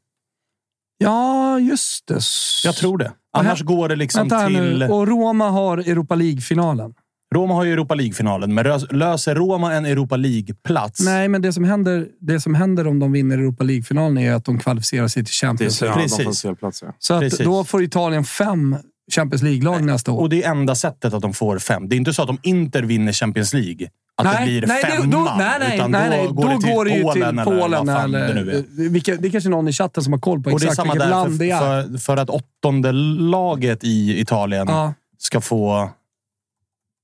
[0.98, 2.20] Ja, just det.
[2.64, 3.12] Jag tror det.
[3.32, 4.78] Annars går det liksom till...
[4.78, 4.88] nu.
[4.88, 6.94] Och Roma har Europa League-finalen.
[7.35, 11.01] Roma har ju Europa League-finalen, men löser Roma en Europa League-plats?
[11.01, 14.45] Nej, men det som, händer, det som händer om de vinner Europa League-finalen är att
[14.45, 16.03] de kvalificerar sig till Champions så, League.
[16.03, 16.38] en Precis.
[16.38, 16.95] spelplats, ja.
[16.99, 17.38] Så att Precis.
[17.45, 18.77] då får Italien fem
[19.14, 20.21] Champions League-lag nästa år.
[20.21, 21.88] Och det är enda sättet att de får fem.
[21.88, 25.11] Det är inte så att om Inter vinner Champions League, att det blir nej, femman.
[25.11, 26.29] då, nej, nej, utan nej, då nej.
[26.33, 27.87] går Då det till går det ju Polen till eller Polen.
[27.87, 28.88] vad fan eller, det nu är.
[28.88, 31.38] vilka, det är kanske någon i chatten som har koll på Och exakt vilket land
[31.38, 31.59] det är.
[31.59, 35.91] för, för, för att åttonde laget i Italien Ja, ska få...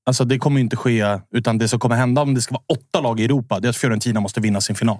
[0.05, 3.01] Alltså det kommer inte ske, utan det som kommer hända om det ska vara åtta
[3.01, 4.97] lag i Europa, det är att Fiorentina måste vinna sin final.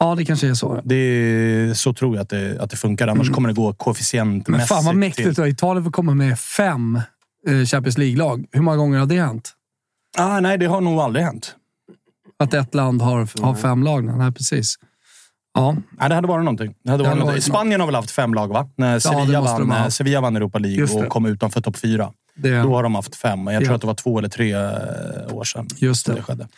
[0.00, 0.80] ja, det kanske är så.
[0.84, 3.08] Det är, så tror jag att det, att det funkar.
[3.08, 4.48] Annars kommer det gå koefficientmässigt.
[4.48, 7.00] Men fan vad mäktigt till- att Italien får komma med fem
[7.48, 8.44] eh, Champions League-lag.
[8.52, 9.52] Hur många gånger har det hänt?
[10.18, 11.56] Ah, nej, det har nog aldrig hänt.
[12.38, 14.04] Att ett land har, har fem lag?
[14.04, 14.74] Nej, precis.
[15.54, 16.74] Ja, Nej, det hade varit någonting.
[16.84, 18.68] Det hade Det varit hade varit Spanien har väl haft fem lag, va?
[18.76, 22.12] När Sevilla, de vann, eh, Sevilla vann Europa League och kom utanför topp fyra.
[22.36, 23.44] Det, Då har de haft fem.
[23.44, 23.74] men Jag tror Ja.
[23.74, 26.14] att det var två eller tre eh, år sedan just det.
[26.14, 26.48] det skedde.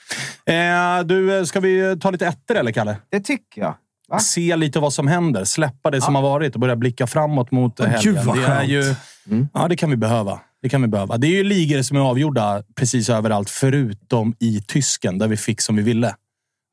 [0.46, 2.96] Eh, du, eh, ska vi ta lite ettor eller, Kalle?
[3.10, 3.74] Det tycker jag.
[4.08, 4.18] Va?
[4.18, 5.44] Se lite vad som händer.
[5.44, 8.14] Släppa det som har varit och börja blicka framåt mot Åh, helgen.
[8.14, 8.68] gud, vad det är skönt.
[8.70, 8.94] ju,
[9.30, 9.48] Mm.
[9.54, 10.40] Ja, det kan vi behöva.
[10.62, 11.16] Det kan vi behöva.
[11.16, 15.60] Det är ju ligor som är avgjorda precis överallt, förutom i tysken, där vi fick
[15.60, 16.14] som vi ville.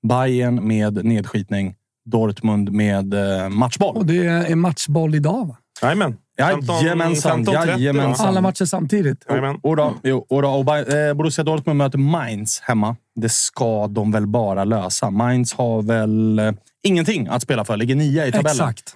[0.08, 1.76] Bayern med nedskitning.
[2.06, 3.98] Dortmund med eh, matchboll.
[3.98, 5.58] Och det är matchboll idag, va?
[5.82, 6.18] Jajamän.
[6.50, 8.28] 15 Jajamensan, 15.30 jajamensan.
[8.28, 9.26] Alla matcher samtidigt.
[9.30, 9.60] Jajamän.
[9.64, 12.96] Och då, jo, och då, och Bay- eh, Borussia Dortmund möter Mainz hemma.
[13.16, 15.10] Det ska de väl bara lösa.
[15.10, 16.52] Mainz har väl eh,
[16.84, 17.78] ingenting att spela för.
[17.78, 18.52] Ligger nia i tabellen.
[18.52, 18.96] Exakt.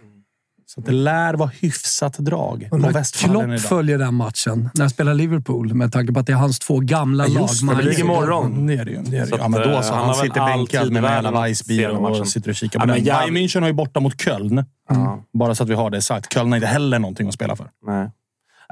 [0.67, 2.77] Så det lär vara hyfsat drag på
[3.13, 3.61] Klopp idag.
[3.61, 6.79] följer den matchen när han spelar Liverpool med tanke på att det är hans två
[6.79, 7.41] gamla Ja, lag.
[7.41, 7.65] just det.
[7.65, 8.67] Mainz Det ligger imorgon.
[8.67, 9.01] Det är det ju.
[9.01, 9.27] Det är det.
[9.27, 9.41] Så ju.
[9.41, 9.93] Ja, men då att, så.
[9.93, 12.81] eh, Han, sitter bänkad med en världen jävla att Weissbier och sitter och kikar Ja,
[12.81, 13.03] på men den.
[13.05, 14.65] Bayern München har ju borta mot Köln.
[14.89, 15.23] Ja.
[15.39, 16.33] Bara så att vi har det sagt.
[16.33, 17.69] Köln har inte heller någonting att spela för.
[17.87, 18.09] Nej.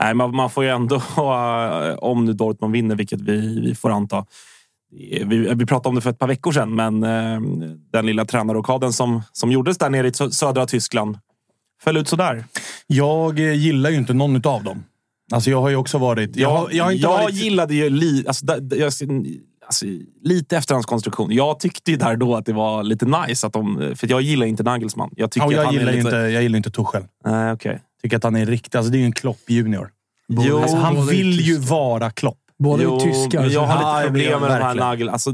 [0.01, 3.89] Nej, man, man får ju ändå, ha, om nu Dortmund vinner, vilket vi, vi får
[3.91, 4.25] anta.
[5.25, 7.41] Vi, vi pratade om det för ett par veckor sedan, men eh,
[7.93, 11.17] den lilla tränarrokaden som, som gjordes där nere i sö- södra Tyskland
[11.83, 12.43] föll ut sådär.
[12.87, 14.83] Jag eh, gillar ju inte någon av dem.
[15.33, 16.35] Alltså jag har ju också varit...
[16.35, 17.35] Jag, har, jag har inte jag varit...
[17.35, 19.85] gillade ju li, alltså, da- da- jag, alltså,
[20.23, 21.31] lite efterhandskonstruktion.
[21.31, 23.47] Jag tyckte ju där då att det var lite nice.
[23.47, 25.09] Att de, för jag gillar inte Nagelsmann.
[25.15, 26.07] Jag tycker Ja, att jag, gillar lite...
[26.07, 27.03] inte, jag gillar inte Tuchel.
[27.25, 27.81] Nej, okej.
[28.01, 28.77] Tycker att han är riktig...
[28.77, 29.89] Alltså det är ju en Klopp junior.
[30.27, 32.37] Jo, Alltså han vill ju vara Klopp.
[32.59, 33.45] Båda Jo, är tyskar.
[33.49, 34.75] jag har lite problem med de här.
[34.75, 35.09] Nagel...
[35.09, 35.31] Alltså,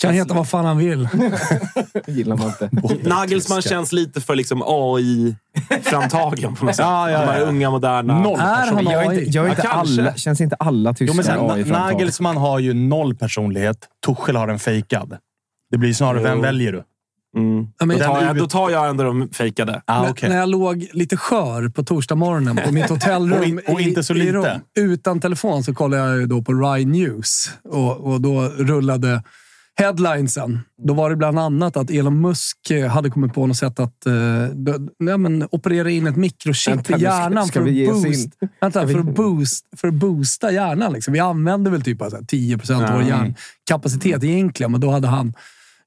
[0.00, 1.08] kan heta vad fan han vill.
[2.06, 2.70] Gillar man inte.
[3.08, 6.84] Nagelsmann känns lite för liksom AI-framtagen på något sätt.
[6.86, 7.46] Ja, ja, De här ja.
[7.46, 8.20] unga, moderna...
[8.22, 9.18] Noll Är han Jag är AI?
[9.18, 10.02] inte, jag är Ja, inte kanske.
[10.02, 11.78] alla, känns inte alla tyskar Na- AI-framtagna?
[11.92, 13.78] Nagelsmann har ju noll personlighet.
[14.06, 15.16] Tuchel har en fejkad.
[15.70, 16.82] Det blir snarare, vem väljer du?
[17.36, 17.66] Mm.
[17.78, 19.82] Ja, men Då, tar jag- då tar jag ändå de fejkade.
[19.84, 20.28] Ah, När- okej.
[20.28, 24.02] När jag låg lite skör på torsdag morgonen på mitt hotellrum Och in- och inte
[24.02, 24.32] så i.
[24.32, 24.46] Rom,
[24.78, 29.22] utan telefon så kollade jag ju då på Rai News och, och då rullade
[29.78, 30.60] headlinesen.
[30.82, 34.06] Då var det bland annat att Elon Musk eh, hade kommit på något sätt att
[34.06, 34.12] eh,
[34.98, 38.28] nej, men, operera in ett mikrochip Vänta, i nu ska- hjärnan ska för, att boost,
[38.60, 40.92] vänta, för, att boost, för att boosta hjärnan.
[40.92, 41.12] Liksom.
[41.12, 45.34] Vi använder väl typ alltså, 10 procent av vår hjärnkapacitet egentligen, men då hade han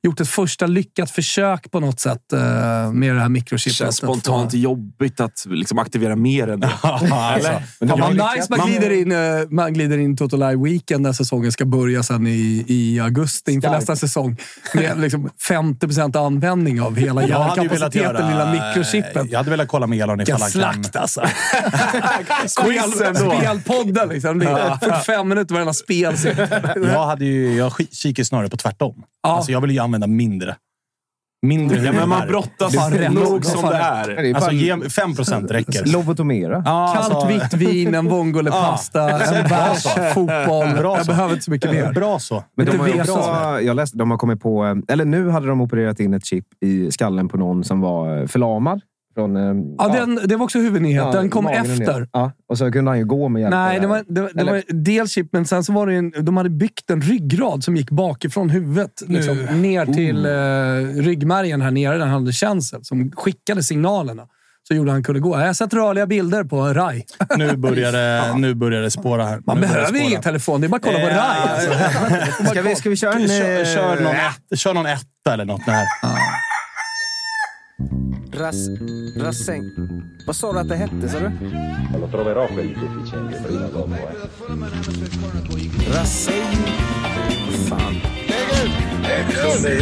[0.03, 2.39] gjort ett första lyckat försök på något sätt eh,
[2.91, 3.75] med det här Det mikrochippet.
[3.75, 6.69] känns spontant jobbigt att liksom aktivera mer än det.
[6.81, 9.17] alltså, Men lyckats- nice man glider in, eh,
[9.49, 13.69] man glider in Toto Live Weekend när säsongen ska börja sen i, i augusti inför
[13.69, 14.37] nästa säsong.
[14.73, 19.31] Med liksom 50% användning av hela hjärnkapaciteten, lilla mikrochippet.
[19.31, 20.61] Jag hade velat kolla med Elon ifall han kan...
[20.61, 21.21] slakt alltså!
[22.47, 24.39] Spel, spelpodden liksom.
[24.39, 26.15] Det är 45 minuter varenda spel.
[26.75, 29.03] Jag, hade ju, jag kikar snarare på tvärtom.
[29.23, 29.29] Ja.
[29.35, 30.55] Alltså jag vill ju använda mindre.
[31.47, 34.33] Mindre Ja, men man brottas Fan, nog som det är.
[34.35, 35.85] Alltså, bara ge 5 procent räcker.
[35.85, 36.61] lobotomera.
[36.65, 40.69] Ja, Kallt alltså, vitt vin, en vongole-pasta, en bärs, fotboll.
[40.77, 41.11] Bra jag så.
[41.11, 41.93] behöver inte så mycket mer.
[41.93, 42.43] Bra så.
[42.57, 45.61] Men de har också, jag läste, de har kommit på, eh, eller nu hade de
[45.61, 48.81] opererat in ett chip i skallen på någon som var eh, förlamad.
[49.15, 51.03] Från, eh, Ja, den, det var också huvudnyhet.
[51.05, 52.07] ja, den kom efter.
[52.11, 54.61] Ja, och så kunde han ju gå med hjälp Nej, det var, det, det var
[54.67, 57.89] dels chip, men sen så var det en, de hade byggt en ryggrad som gick
[57.89, 59.01] bakifrån huvudet.
[59.07, 62.83] Liksom, ner till eh, ryggmärgen här nere, där han hade känsel.
[62.83, 64.23] Som skickade signalerna.
[64.67, 65.39] Så gjorde han kunde gå.
[65.39, 67.03] Jag har sett rörliga bilder på Rai.
[67.37, 69.41] Nu börjar det, nu börjar det spåra här.
[69.45, 69.99] Man nu behöver spåra.
[69.99, 70.61] ingen telefon.
[70.61, 71.49] Det är bara att kolla på Eh, Rai.
[71.49, 72.45] Alltså.
[72.49, 73.27] Ska vi, ska vi köra en...
[73.27, 74.15] Kör, eh, kör, någon,
[74.51, 75.85] ett, kör någon etta eller något här.
[78.41, 78.69] Ras,
[79.15, 79.71] rassäng.
[80.25, 81.31] Vad sa du att det hette, sa du?
[81.99, 83.93] Lo troverò quelli deficienti prima o dopo.
[83.93, 84.15] Eh.
[85.93, 86.57] Rassäng.
[87.67, 88.01] Fan.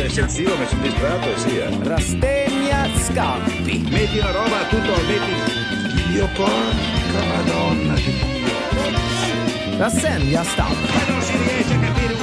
[0.05, 1.57] Eccessivo, mi sono distratto sì.
[1.57, 1.77] Eh.
[1.83, 3.87] Rastegna Scampi.
[3.91, 6.11] Metti una roba, tutto, metti...
[6.11, 9.77] Dio porca madonna di Dio.
[9.77, 10.75] Rassenja Stamp.
[10.93, 12.18] Ma non si riesce a capire!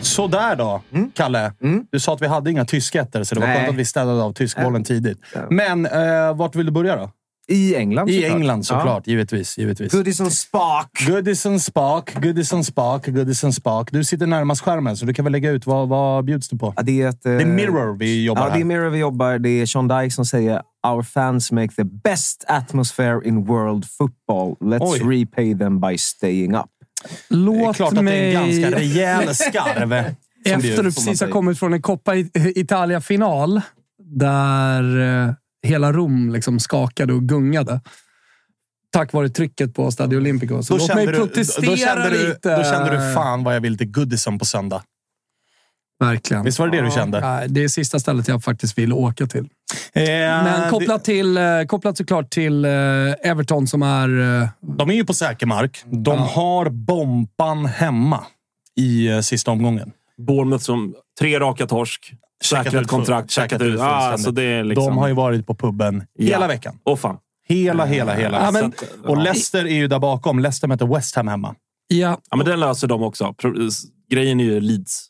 [0.00, 0.82] Sådär då,
[1.14, 1.52] Kalle.
[1.90, 3.56] Du sa att vi hade inga tyskätter, så det var Nej.
[3.56, 5.18] skönt att vi städade av tyskbollen tidigt.
[5.50, 7.10] Men eh, vart vill du börja då?
[7.50, 8.36] I England I såklart.
[8.36, 9.58] England såklart, givetvis.
[9.58, 9.92] givetvis.
[9.92, 9.98] Ja.
[9.98, 11.06] Goodison Spark.
[11.06, 13.92] Goodison Spark, Goodison Spark, Goodison Spark.
[13.92, 16.72] Du sitter närmast skärmen, så du kan väl lägga ut vad, vad bjuds du på?
[16.76, 17.22] Ja, det är ett...
[17.22, 18.64] Det är Mirror vi jobbar Ja, det är här.
[18.64, 19.38] Mirror vi jobbar.
[19.38, 24.56] Det är Sean Dyke som säger “Our fans make the best atmosphere in world football.
[24.60, 25.20] Let's Oj.
[25.22, 26.66] repay them by staying up.”
[27.04, 29.92] Det är Låt klart att det är en ganska rejäl skarv.
[30.44, 33.60] Efter du precis har kommit från en Coppa Italia-final,
[34.02, 37.80] där eh, hela Rom liksom skakade och gungade.
[38.92, 40.62] Tack vare trycket på Stadio Olimpico.
[40.62, 42.56] Så Då låt mig kände, du, protestera då, du, lite.
[42.56, 44.82] då kände du fan vad jag vill till Goodison på söndag.
[46.00, 46.44] Verkligen.
[46.44, 47.20] Visst var det det du kände?
[47.20, 49.48] Nej, det är sista stället jag faktiskt vill åka till.
[49.92, 52.70] Eh, Men kopplat, till, eh, kopplat såklart till eh,
[53.22, 54.40] Everton som är...
[54.42, 55.82] Eh, De är ju på säker mark.
[55.86, 58.24] De har bomban hemma
[58.76, 59.92] i sista omgången.
[60.18, 62.12] Bournemouth som tre raka torsk.
[62.44, 63.80] Säkrat ut kontrakt, checkat ut.
[63.80, 64.84] Ah, så det är liksom...
[64.86, 66.46] De har ju varit på puben hela Ja.
[66.46, 66.78] veckan.
[66.84, 67.16] Åh fan.
[67.48, 68.42] Hela, hela, hela.
[68.44, 68.72] Ja, men-
[69.04, 70.38] och Leicester är ju där bakom.
[70.38, 71.54] Leicester möter West Ham hemma.
[71.88, 73.34] ja, Ja, men den löser de också.
[74.10, 75.06] Grejen är ju Leeds.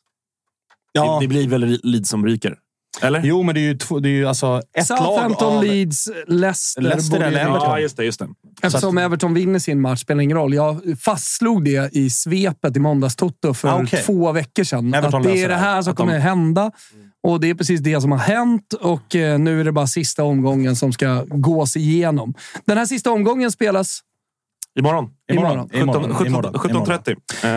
[0.93, 1.15] Ja.
[1.15, 2.57] Det, det blir väl Leeds som ryker?
[3.03, 3.21] Eller?
[3.25, 5.65] Jo, men det är ju, två, det är ju alltså ett lag Southampton, av...
[5.65, 6.83] Leeds, Leicester.
[6.83, 7.63] Leicester eller Everton.
[7.71, 8.05] Ja, just det.
[8.05, 8.29] Just det.
[8.63, 10.55] Eftersom Everton vinner sin match spelar ingen roll.
[10.55, 14.03] Jag fastslog det i svepet i måndagstoto för Ah, okej.
[14.07, 14.95] två veckor sedan.
[14.95, 16.71] Everton att det är det här som Att de- kommer hända.
[17.23, 20.25] Och det är precis det som har hänt och eh, nu är det bara sista
[20.25, 22.35] omgången som ska gås igenom.
[22.65, 24.01] Den här sista omgången spelas...
[24.79, 25.11] Imorgon.
[25.33, 25.69] Imorgon.
[25.69, 26.13] 17 Imorgon.
[26.15, 26.55] 17 Imorgon.
[26.55, 27.11] 17.30.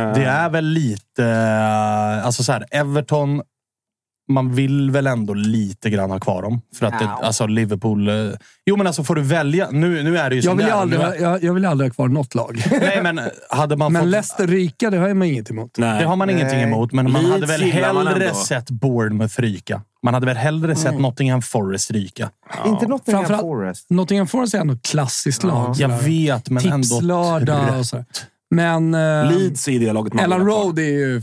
[0.10, 1.26] Eh, Det är väl lite...
[1.26, 3.42] eh, Alltså så här, Everton...
[4.30, 6.62] Man vill väl ändå lite grann ha kvar dem.
[6.80, 7.20] För att det, Ja.
[7.24, 8.08] alltså Liverpool...
[8.10, 8.16] eh,
[8.66, 9.70] Jo, men alltså får du välja.
[9.72, 10.82] Nu, nu är det ju Jag vill, det ju är.
[10.82, 12.64] aldrig, är- jag, jag vill aldrig ha kvar något lag.
[12.72, 14.10] Nej, men hade man Men fått...
[14.10, 15.72] Leicester ryka, det har jag inget emot.
[15.78, 16.00] Nej.
[16.02, 16.68] Det har man ingenting Nej.
[16.68, 19.82] emot, men man Leeds hade väl man hellre sett Bournemouth ryka.
[20.04, 22.30] Man hade väl hellre sett Nottingham Forest ryka.
[22.66, 23.90] Inte Nottingham Forest.
[23.90, 25.76] Nottingham Forest är ändå ett klassiskt lag.
[25.78, 27.80] Jag vet, men ändå trött.
[27.80, 28.06] och sådär.
[28.52, 28.94] Men...
[28.94, 30.46] eh, Leeds är det laget man Ellen.
[30.46, 31.22] Road är ju...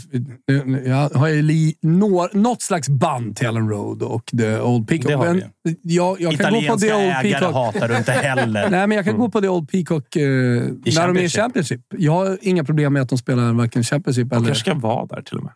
[0.87, 5.07] Jag har ju li, nå, något slags band till Ellen Road och The Old Peacock.
[5.07, 5.43] Det har Men
[5.83, 7.55] jag, jag kan gå på The Old Peacock.
[7.55, 8.71] hatar du inte heller.
[8.71, 11.81] Nej, men jag kan gå på The Old Peacock eh, när de är i Championship.
[11.97, 15.07] Jag har inga problem med att de spelar varken Championship De eller kanske ska vara
[15.07, 15.53] där till och med.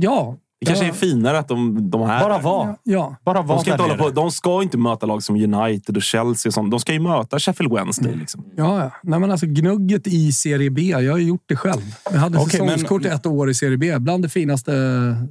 [0.00, 0.36] Ja.
[0.60, 2.20] Det kanske ja, är finare att de, de här...
[2.24, 2.76] Bara var.
[2.82, 3.16] Ja.
[3.24, 6.02] Bara var De ska, inte hålla på, de ska inte möta lag som United och
[6.02, 6.50] Chelsea.
[6.50, 6.70] Och sånt.
[6.70, 8.14] De ska ju möta Sheffield Wednesday.
[8.16, 8.44] Liksom.
[8.56, 8.90] Ja, ja.
[9.02, 10.82] Nej, men alltså gnugget i Serie B.
[10.82, 11.80] Jag har gjort det själv.
[12.12, 13.98] Jag hade Okej, säsongskort men- ett år i Serie B.
[13.98, 14.72] Bland det finaste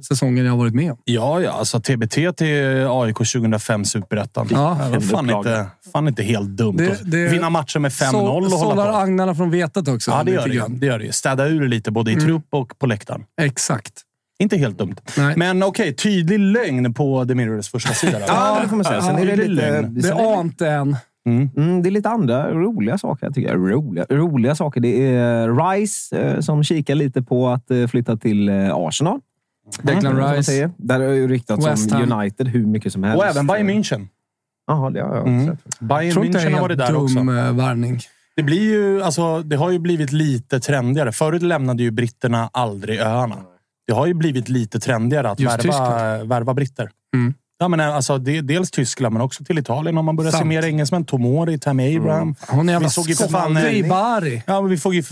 [0.08, 0.98] säsongen jag har varit med om.
[1.04, 1.50] Ja, ja.
[1.50, 4.48] Alltså TBT till AIK 2005 Superettan.
[4.50, 4.78] Ja.
[4.84, 6.76] det var fan inte, fan inte helt dumt.
[6.76, 8.96] Det- det- Vinna matcher med 5-0 Så- och hålla på.
[8.98, 10.10] agnarna från vetet också.
[10.10, 11.14] Ja, det gör det, det gör det.
[11.14, 13.24] Städa ur lite både i trupp och på läktaren.
[13.40, 13.92] Exakt.
[14.38, 14.94] Inte helt dumt.
[15.18, 15.34] Nej.
[15.36, 18.18] Men okej, tydlig lögn på The Mirrors första sida.
[18.28, 19.02] Ja, det får man säga.
[19.02, 19.80] Sen är det lite...
[19.82, 20.96] Det ante en.
[21.56, 23.58] Mm, det är lite andra roliga saker, jag tycker jag.
[23.72, 24.80] Roliga, roliga saker.
[24.80, 29.20] Det är Rice eh, som kikar lite på att eh, flytta till eh, Arsenal.
[29.82, 30.42] Declan som man Rice.
[30.42, 30.70] säger.
[30.76, 32.12] Där har ju ryktats West om.
[32.12, 33.18] United hur mycket som helst.
[33.18, 34.06] Och även Bayern München.
[34.66, 35.46] Jaha, det har jag Mm.
[35.46, 35.78] sett.
[35.80, 37.14] Bayern München har varit där också.
[37.14, 38.00] dum eh, värvning.
[38.36, 41.12] Det, blir ju, alltså, det har ju blivit lite trendigare.
[41.12, 43.36] Förut lämnade ju britterna aldrig öarna.
[43.86, 46.90] Det har ju blivit lite trendigare att Just värva, värva britter.
[47.14, 47.34] Mm.
[47.58, 49.98] Ja, men alltså, det, dels Tyskland, men också till Italien.
[49.98, 50.48] Om man börjar se Sant.
[50.48, 51.04] mer engelsmän.
[51.04, 52.34] Tomori, Tammy Abraham.
[52.48, 54.42] Hon är jävla Vi såg ju för fan, eh, Bari.
[54.46, 55.02] Ja, men vi får ju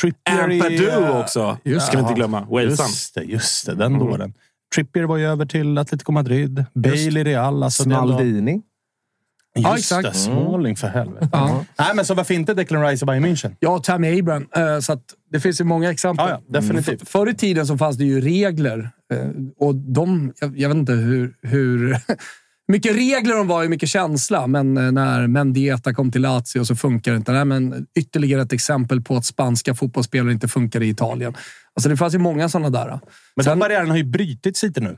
[0.00, 0.60] Trippier i...
[0.60, 1.58] Ampadu eh, också.
[1.64, 2.46] Just ska vi inte glömma.
[2.50, 2.86] Walesan.
[2.86, 3.74] Just det, just det.
[3.74, 4.34] Den dåren.
[4.74, 6.64] Trippier var ju över till Atletico Madrid.
[6.74, 7.62] Bale i Real.
[7.62, 8.62] Alltså Maldini.
[9.56, 10.08] Just Ja, exakt.
[10.08, 11.28] det, Smalling för helvete.
[11.32, 11.64] Ja.
[11.78, 13.56] Nej, men så varför inte Declan Rice i Bayern München?
[13.60, 14.46] Ja, Tammy Abraham.
[14.56, 15.00] Eh, Så
[15.32, 16.26] det finns ju många exempel.
[16.28, 17.02] Ja, ja, definitivt.
[17.02, 18.90] F- Förr i tiden så fanns det ju regler.
[19.12, 19.18] eh,
[19.58, 21.96] Och de, jag, jag vet inte hur, hur
[22.68, 24.46] mycket regler de var, hur mycket känsla.
[24.46, 27.32] Men eh, när Mendieta kom till Lazio så funkar det inte.
[27.32, 31.34] Nej, men ytterligare ett exempel på att spanska fotbollsspelare inte funkar i Italien.
[31.76, 32.88] Alltså det fanns ju många sådana där.
[33.36, 34.96] Men Sen- den barriären har ju brutits lite nu.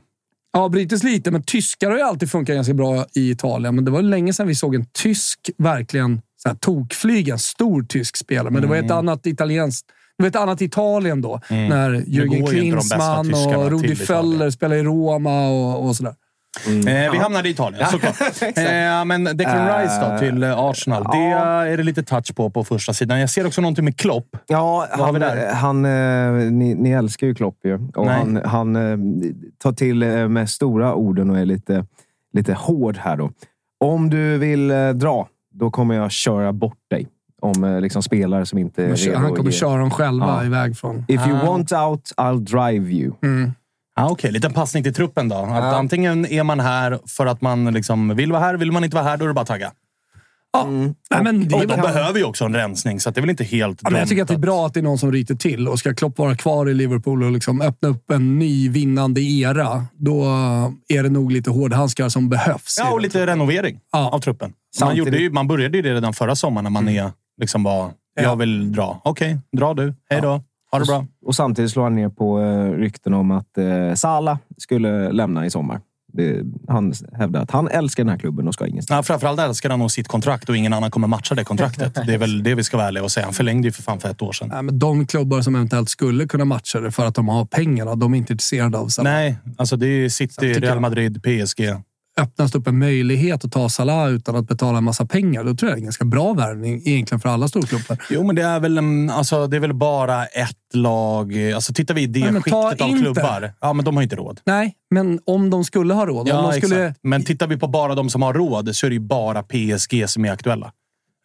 [0.55, 3.75] Ja, brutits lite, men tyskar har ju alltid funkat ganska bra i Italien.
[3.75, 7.33] Men det var länge sedan vi såg en tysk verkligen så här, tokflyga.
[7.33, 8.49] En stor tysk spelare.
[8.49, 8.97] Men det var ett Mm.
[8.97, 9.87] annat italienskt
[10.17, 11.39] det var ett annat Italien då.
[11.49, 13.95] När går ju Jürgen Klinsmann och Rudi.
[13.95, 16.13] Föller spelade i Roma och, och sådär.
[16.67, 18.21] Eh, vi hamnade i Italien, såklart.
[18.41, 21.03] eh, men Declan Eh, Rice då, till eh, Arsenal.
[21.11, 21.17] Det
[21.71, 23.19] är det lite touch på på första sidan.
[23.19, 24.37] Jag ser också någonting med Klopp.
[24.47, 25.53] Ja, Vad har han, vi där?
[25.53, 25.85] han,
[26.45, 27.73] eh, ni, ni älskar ju Klopp ju.
[27.95, 28.15] Och Nej.
[28.15, 28.73] han, han
[29.63, 29.97] tar till
[30.29, 31.85] med stora orden och är lite,
[32.33, 33.31] lite hård här då.
[33.79, 37.07] Om du vill dra, då kommer jag köra bort dig.
[37.41, 39.57] Om liksom spelare som inte är redo Han kommer ge.
[39.57, 40.45] köra dem själva Ja.
[40.45, 41.05] iväg från...
[41.07, 41.45] If you Ah.
[41.45, 43.13] want out, I'll drive you.
[43.23, 43.51] Mm.
[43.97, 45.35] Ah, Okej, liten passning till truppen då.
[45.35, 48.95] Att Antingen är man här för att man liksom vill vara här, vill man inte
[48.95, 49.71] vara här, då är det bara att tagga.
[50.53, 50.65] Ja.
[50.65, 53.21] Nej, men det Och de väl- behöver ju också en rensning, så att det är
[53.21, 54.83] väl inte helt Ja, men jag dumt tycker att det är bra att det är
[54.83, 55.67] någon som ryter till.
[55.67, 59.85] Och ska Klopp vara kvar i Liverpool och liksom öppna upp en ny vinnande era,
[59.97, 60.23] då
[60.87, 62.75] är det nog lite hårdhandskar som behövs.
[62.79, 64.09] Ja, och lite renovering Ja.
[64.09, 64.53] av truppen.
[64.81, 68.35] Man, ju, man började ju det redan förra sommaren när man är, liksom var, jag
[68.35, 69.01] vill dra.
[69.03, 69.93] Okej, dra du.
[70.09, 70.43] Hej då.
[70.75, 71.05] Ha det bra.
[71.25, 75.49] Och samtidigt slår han ner på eh, rykten om att eh, Salah skulle lämna i
[75.49, 75.81] sommar.
[76.13, 78.97] Det, han hävdar att han älskar den här klubben och ska ingenstans.
[78.97, 81.93] Ja, framförallt älskar han nog sitt kontrakt och ingen annan kommer matcha det kontraktet.
[82.05, 83.25] Det är väl det vi ska vara ärliga och säga.
[83.25, 84.49] Han förlängde ju för fan för ett år sedan.
[84.53, 87.95] Nej, men de klubbar som eventuellt skulle kunna matcha det för att de har pengarna,
[87.95, 89.13] de är inte intresserade av Salah.
[89.13, 91.61] Nej, alltså det är City, Real Madrid, PSG.
[92.21, 95.55] Öppnas det upp en möjlighet att ta Salah utan att betala en massa pengar, då
[95.55, 97.97] tror jag det är en ganska bra värvning egentligen för alla storklubbar.
[98.09, 101.51] Jo, men det är väl, en, alltså, det är väl bara ett lag.
[101.55, 103.01] Alltså, tittar vi i det Nej, skiktet av Inter.
[103.03, 103.53] klubbar.
[103.61, 104.41] Ja, men de har inte råd.
[104.45, 106.21] Nej, men om de skulle ha råd.
[106.21, 106.85] om Ja, de skulle...
[106.85, 106.99] exakt.
[107.03, 110.09] Men tittar vi på bara de som har råd så är det ju bara PSG
[110.09, 110.71] som är aktuella.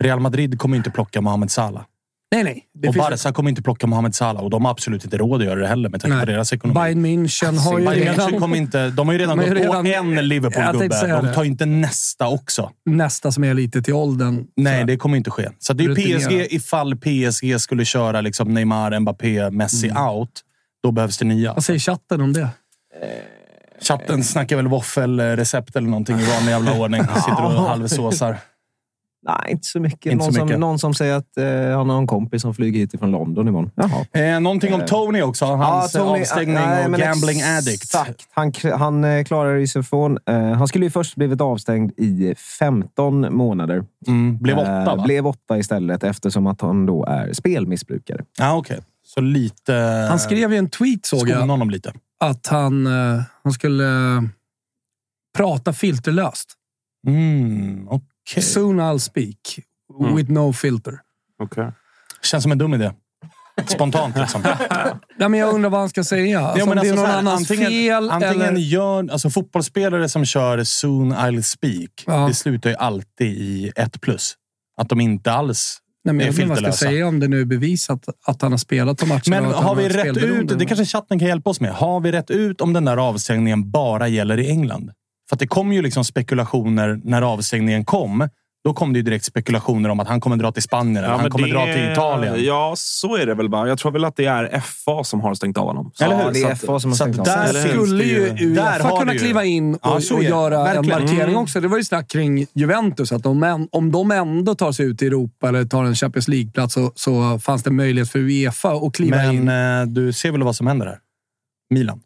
[0.03, 1.83] Real Madrid kommer inte plocka Mohamed Salah.
[2.33, 2.65] Nej, nej.
[2.75, 5.47] Det och Barca kommer inte plocka Mohamed Salah och de har absolut inte råd att
[5.47, 6.75] göra det heller med tanke på deras ekonomi.
[6.81, 9.55] Bayern München har ju Bayern redan kommer inte, de har ju redan gått ju på
[9.83, 11.23] redan- en Liverpool-gubbe.
[11.23, 12.71] De tar ju inte nästa också.
[12.87, 14.47] nästa som är lite till åldern.
[14.57, 15.49] Nej, det kommer inte ske.
[15.59, 15.95] Så det är.
[15.95, 20.03] PSG ifall PSG skulle köra liksom Neymar, Mbappé, Messi Mm.
[20.07, 20.41] out.
[20.83, 21.55] Då behövs det nya.
[21.55, 22.49] Vad säger chatten om det?
[23.83, 27.01] Chatten snackar väl våffelrecept eller någonting i vanlig jävla ordning.
[27.15, 28.37] Sitter och halvsåsar.
[29.23, 30.13] Nej, inte så mycket.
[30.13, 30.61] Inte så någon, Som, mycket.
[30.61, 33.71] någon som säger att eh, han har en kompis som flyger hit från London imorgon.
[33.75, 34.25] Jaha.
[34.35, 35.45] Eh, någonting om Tony också.
[35.45, 37.69] Hans Ja, Tony- avstängning nej, och gambling exakt.
[38.09, 38.29] addict.
[38.33, 40.19] Han, k- han eh, klarar ju sig från...
[40.27, 43.85] Eh, han skulle ju först blivit avstängd i 15 månader.
[44.07, 45.03] Mm, blev åtta, Eh, va?
[45.05, 48.25] Blev åtta istället eftersom att han då är spelmissbrukare.
[48.39, 48.79] Ja, okej.
[49.07, 49.73] Så lite...
[50.11, 51.93] Han skrev ju en tweet såg jag, honom lite.
[52.21, 53.85] att han, eh, han skulle
[54.17, 54.23] eh,
[55.37, 56.53] prata filterlöst.
[57.07, 57.89] Mm,
[58.31, 58.43] okej.
[58.43, 59.37] Soon I'll speak.
[60.17, 61.01] With no filter.
[61.43, 61.73] Okej.
[62.23, 62.93] Känns som en dum idé.
[63.67, 64.43] Spontant liksom.
[65.19, 66.41] Ja, men jag undrar vad han ska säga.
[66.41, 68.61] Alltså, men om det är alltså någon här, annans antingen, fel antingen eller...
[68.61, 69.09] gör...
[69.13, 72.27] Alltså fotbollsspelare som kör “Soon I'll speak”, Ja.
[72.29, 74.35] det slutar ju alltid i ett plus.
[74.77, 77.21] Att de inte alls Nej, men är jag vet inte vad jag ska säga om
[77.21, 79.23] det nu är bevisat att han har spelat på matcherna.
[79.27, 81.73] Men har vi rätt ut, det kanske chatten kan hjälpa oss med.
[81.73, 84.91] Har vi rätt ut om den där avstängningen bara gäller i England?
[85.31, 88.29] För att det kom ju liksom spekulationer när avstängningen kom.
[88.65, 91.21] Då kom det ju direkt spekulationer om att han kommer dra till Spanien eller han
[91.23, 92.45] men kommer det- dra till Italien.
[92.45, 93.69] Ja, så är det väl bara.
[93.69, 95.91] Jag tror väl att det är FA som har stängt av honom.
[95.95, 96.23] Så- Eller hur?
[96.25, 97.25] Ja, det är att- FA som har stängt av.
[97.25, 97.53] där hur?
[97.53, 100.99] finns skulle ju där Uefa kunna kliva in och, Ja, och göra Verkligen.
[100.99, 101.37] en markering Mm.
[101.43, 101.61] också.
[101.61, 103.13] Det var ju snack kring Juventus.
[103.13, 106.29] Att de, en- om de ändå tar sig ut i Europa eller tar en Champions
[106.29, 109.45] League-plats så, så fanns det möjlighet för Uefa att kliva in.
[109.45, 110.99] Men eh, du ser väl vad som händer här?
[111.71, 112.01] Milan.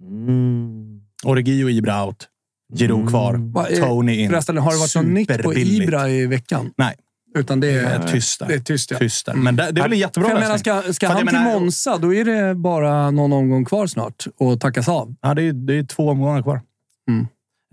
[0.00, 0.93] Mm.
[1.24, 2.28] Origi och Ibra out.
[2.76, 3.34] Giroud kvar.
[3.34, 4.30] Va, eh, Tony in.
[4.30, 5.54] Förresten, har det varit något nytt på.
[5.54, 6.70] Ibra i veckan?
[6.76, 6.94] Nej.
[7.36, 8.46] Utan det är, tyst där.
[8.48, 8.90] det är tyst.
[8.90, 8.98] Ja.
[8.98, 9.34] Tyst där.
[9.34, 10.82] Men det, det är väl en jättebra jag menar, lösning.
[10.82, 14.26] ska, ska han jag till menar- Monza, då är det bara någon omgång kvar snart
[14.36, 15.14] och tackas av.
[15.20, 16.60] Ja, det, är, det är två omgångar kvar.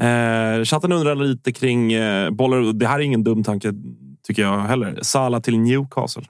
[0.01, 2.73] Eh, chatten undrar lite kring eh, bollar.
[2.73, 3.73] Det här är ingen dum tanke,
[4.27, 4.99] tycker jag heller.
[5.01, 6.23] Salah till Newcastle.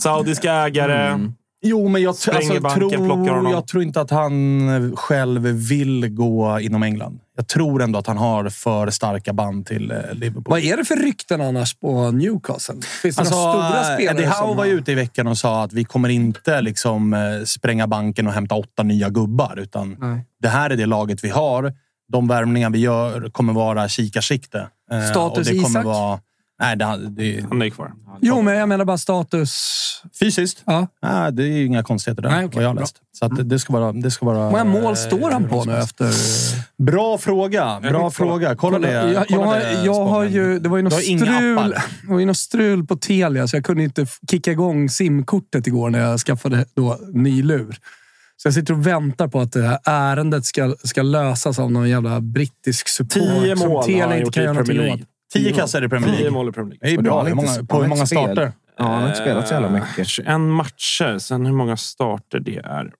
[0.00, 1.18] Saudiska ägare.
[1.66, 6.82] Jo, men jag, alltså, banken, tror, jag tror inte att han själv vill gå inom
[6.82, 7.20] England.
[7.36, 10.44] Jag tror ändå att han har för starka band till eh, Liverpool.
[10.46, 12.74] Vad är det för rykten annars på Newcastle?
[13.02, 15.38] Finns det Alltså, några stora eh, spelare Eddie Howe var ju ute i veckan och
[15.38, 19.58] sa att vi kommer inte liksom, eh, spränga banken och hämta åtta nya gubbar.
[19.58, 20.24] Utan Nej.
[20.42, 21.72] det här är det laget vi har.
[22.12, 24.68] De värvningar vi gör kommer vara kikarsikte.
[24.90, 25.84] Eh, Status och det kommer Isak?
[25.84, 26.20] Vara,
[26.60, 27.92] nej, det, det, Han är kvar.
[28.20, 30.02] Jo, men jag menar bara status.
[30.20, 30.62] fysiskt?
[30.64, 30.86] Ja.
[31.02, 32.96] Nej, det är ju inga konstigheter där, Nej, okej, vad jag har läst.
[33.18, 33.92] Så att det, det ska vara...
[33.92, 36.10] Det ska vara Hur många mål eh, står han på nu efter...
[36.82, 37.80] Bra fråga.
[37.80, 38.56] Bra fråga.
[38.56, 38.92] Kolla det.
[38.92, 40.58] Jag, jag, Kolla har, det, jag har ju...
[40.58, 43.82] Det var ju något strul, det var ju något strul på Telia, så jag kunde
[43.82, 47.78] inte kicka igång simkortet igår när jag skaffade då ny lur.
[48.36, 51.90] Så jag sitter och väntar på att det här ärendet ska, ska lösas av någon
[51.90, 55.00] jävla brittisk support Tio som mål har Telia inte kan göra någonting åt.
[55.32, 56.30] Tio kassar i Premier League.
[56.30, 56.96] mål i Premier League.
[56.96, 57.22] Det är bra.
[57.22, 58.52] Hur många, på hur många starter?
[58.78, 60.06] Ja, han har inte spelat så jävla Eh, mycket.
[60.08, 61.18] 21 matcher.
[61.18, 62.92] Sen hur många starter det är?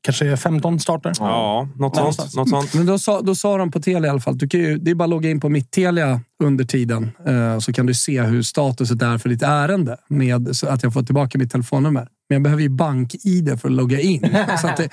[0.00, 1.12] Kanske 15 starter?
[1.18, 2.34] Ja, något sånt.
[2.34, 2.74] Något sånt.
[2.74, 4.90] Men då sa, då sa de på Telia i alla fall, du kan ju, det
[4.90, 7.10] är bara att logga in på mitt Telia under tiden.
[7.26, 10.92] Eh, så kan du se hur statuset är för ditt ärende med så att jag
[10.92, 12.08] får tillbaka mitt telefonnummer.
[12.28, 14.20] Men jag behöver ju bank-id för att logga in.
[14.60, 14.88] så att det,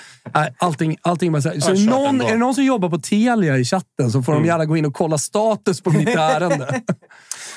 [0.57, 1.59] allting, allting bara så här.
[1.59, 4.45] Så är, någon, är det någon som jobbar på Telia i chatten så får de
[4.45, 6.81] gärna gå in och kolla status på mitt ärende.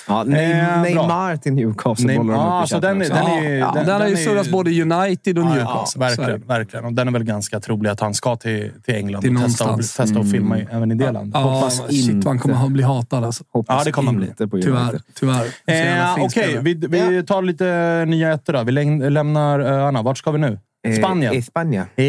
[0.09, 0.83] Ja, Eh, Neymar.
[0.83, 4.51] Neymar till Newcastle Nej, bollar så den, är- den, är, Ja, den, har ju surrats
[4.51, 6.05] både United och Ja, Newcastle.
[6.05, 6.85] Ja, verkligen, verkligen.
[6.85, 9.71] Och den är väl ganska trolig att han ska till, till England Till och testa,
[9.71, 11.31] och, testa och filma även i det landet.
[11.35, 12.43] Ja, Hoppas shit vad han inte.
[12.49, 13.45] kommer att bli hatad alltså.
[13.53, 14.27] Hoppas Ja, det kommer han bli.
[14.29, 15.01] inte på Tyvärr.
[15.15, 15.45] Tyvärr.
[15.67, 16.61] Eh, Okej, spelare.
[16.63, 16.75] vi,
[17.11, 18.63] vi tar lite nya ettor då.
[18.63, 18.73] Vi
[19.11, 20.03] lämnar öarna.
[20.03, 20.59] Vart ska vi nu?
[20.89, 20.95] Eh,
[21.43, 21.87] Spanien.
[21.97, 22.05] Eh,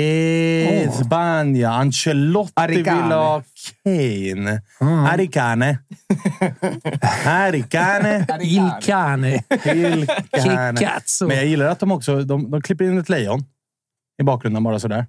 [0.88, 1.06] Åh.
[1.06, 1.72] Spanien.
[1.72, 3.02] Ancelotti Aricane.
[3.04, 3.42] vill ha
[3.84, 4.62] Kane.
[4.82, 5.06] Mm.
[5.06, 5.78] Aricane.
[7.26, 8.26] Aricane.
[8.42, 9.44] Il cane.
[9.64, 10.08] Kane.
[10.78, 11.28] Kikazzo.
[11.28, 13.46] Men jag gillar att de också de, de klipper in ett lejon
[14.22, 15.06] i bakgrunden bara sådär.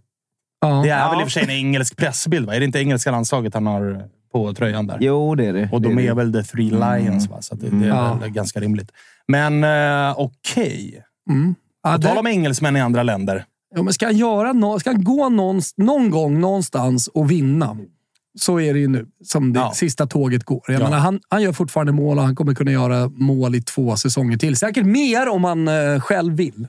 [0.60, 0.80] Ja.
[0.84, 1.10] Det är Ja.
[1.10, 2.54] väl i och för sig en engelsk pressbild, va?
[2.54, 4.98] Är det inte engelska landslaget han har på tröjan där?
[5.00, 5.68] Jo, det är det.
[5.72, 6.14] Och de det är det.
[6.14, 7.42] väl the three lions, va?
[7.42, 8.14] så att det, det är Ja.
[8.14, 8.90] väl ganska rimligt.
[9.28, 11.04] Men eh, okej.
[11.30, 11.54] Mm.
[11.82, 13.44] Ja, På det- tal om engelsmän i andra länder.
[13.74, 17.76] Ja, men ska han, göra nå- ska han gå någonst- någon gång någonstans och vinna,
[18.40, 19.72] så är det ju nu som det Ja.
[19.74, 20.62] sista tåget går.
[20.66, 20.84] Jag Ja.
[20.84, 24.36] menar, han, han gör fortfarande mål och han kommer kunna göra mål i två säsonger
[24.38, 24.56] till.
[24.56, 26.66] Säkert mer om han eh, själv vill.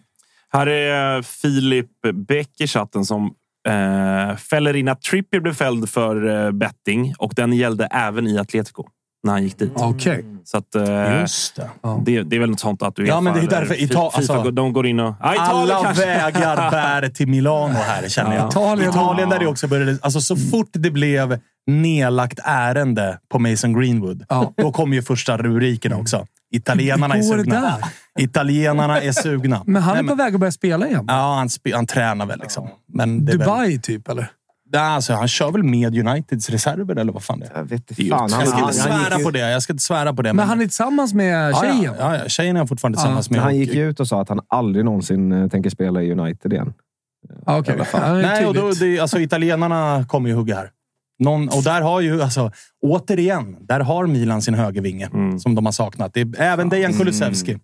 [0.52, 1.90] Här är Filip
[2.28, 3.26] Bäck i chatten som
[3.68, 8.38] eh, fäller in att Trippier blev fälld för eh, betting och den gällde även i
[8.40, 8.84] Atletico
[9.24, 9.72] när han gick dit.
[9.76, 10.26] Okej.
[10.44, 11.70] Så att, eh, Just det.
[12.06, 13.88] det, det är väl något sånt att du Ja, men det är därför Fi- Ita-
[14.20, 15.16] Fifa, alltså- de går in och...
[15.20, 16.06] Ja, Italien Alla kanske.
[16.06, 18.50] vägar bär till Milano här, känner jag.
[18.52, 19.98] Italien- Italien där det också började...
[20.02, 24.54] Alltså, så fort det blev nedlagt ärende på Mason Greenwood, Ja.
[24.58, 26.26] då kom ju första rubrikerna också.
[26.52, 27.78] Italienarna är Hur går det sugna.
[28.20, 29.64] Italienarna är sugna.
[29.66, 31.06] Men han är på väg att börja spela igen.
[31.08, 32.70] Ja, han, spe, han tränar väl liksom.
[32.94, 34.32] Men det är väl, Dubai, typ, eller?
[34.74, 37.52] Nej, alltså, han kör väl med Uniteds reserver, eller vad fan det är.
[37.58, 38.32] Jag vet inte fan.
[38.32, 39.40] Han, Jag ska inte svära på det.
[39.40, 40.34] Jag ska inte svära på det.
[40.34, 41.84] Men han är tillsammans med tjejen.
[41.84, 43.42] ja, ja, ja, tjejen är han fortfarande Ja, tillsammans med.
[43.42, 46.54] han gick ju ut och sa att han aldrig någonsin eh, tänker spela i United
[46.54, 46.74] igen.
[47.28, 48.80] Det är Nej, och då, tydligt.
[48.80, 50.70] det, alltså, italienarna kommer ju hugga här.
[51.20, 52.52] Någon, och där har ju, alltså,
[52.82, 55.40] återigen, där har Milan sin högervinge Mm.
[55.40, 56.14] som de har saknat.
[56.14, 57.58] Det är, även Dejan Kulusevski.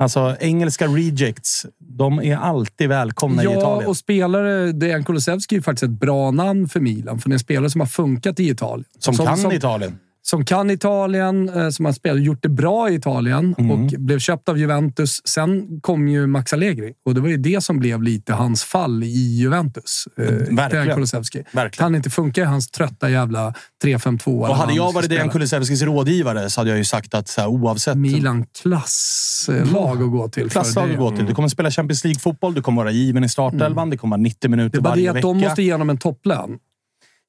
[0.00, 3.88] Alltså, engelska rejects, de är alltid välkomna i Ja, Italien.
[3.88, 4.72] och spelare...
[4.72, 7.18] Dejan Kulusevski är ju faktiskt ett bra namn för Milan.
[7.18, 8.84] För det är en spelare som har funkat i Italien.
[8.98, 9.98] som, kan som, Italien.
[10.30, 13.70] Som kan Italien, eh, som har spelat, gjort det bra i Italien Mm.
[13.70, 15.20] och blev köpt av Juventus.
[15.28, 19.02] Sen kom ju Max Allegri och det var ju det som blev lite hans fall
[19.02, 20.04] i Juventus.
[20.18, 20.24] Eh,
[20.56, 20.94] verkligen.
[20.94, 21.42] Kulusevski.
[21.52, 21.70] Verkligen.
[21.86, 23.54] Kan inte funka i hans trötta jävla
[23.84, 24.30] 3-5-2.
[24.30, 25.28] eller Och hade han jag varit Dejan.
[25.30, 27.96] Kulusevskis rådgivare så hade jag ju sagt att så här, oavsett...
[27.96, 30.50] Milan klasslag att gå till.
[30.50, 30.92] Klasslag det.
[30.92, 31.26] att gå till.
[31.26, 34.36] Du kommer spela Champions League-fotboll, du kommer vara given i startelvan, det kommer vara 90
[34.40, 35.26] Det minuter är bara det varje att vecka.
[35.28, 36.58] de måste igenom en topplön.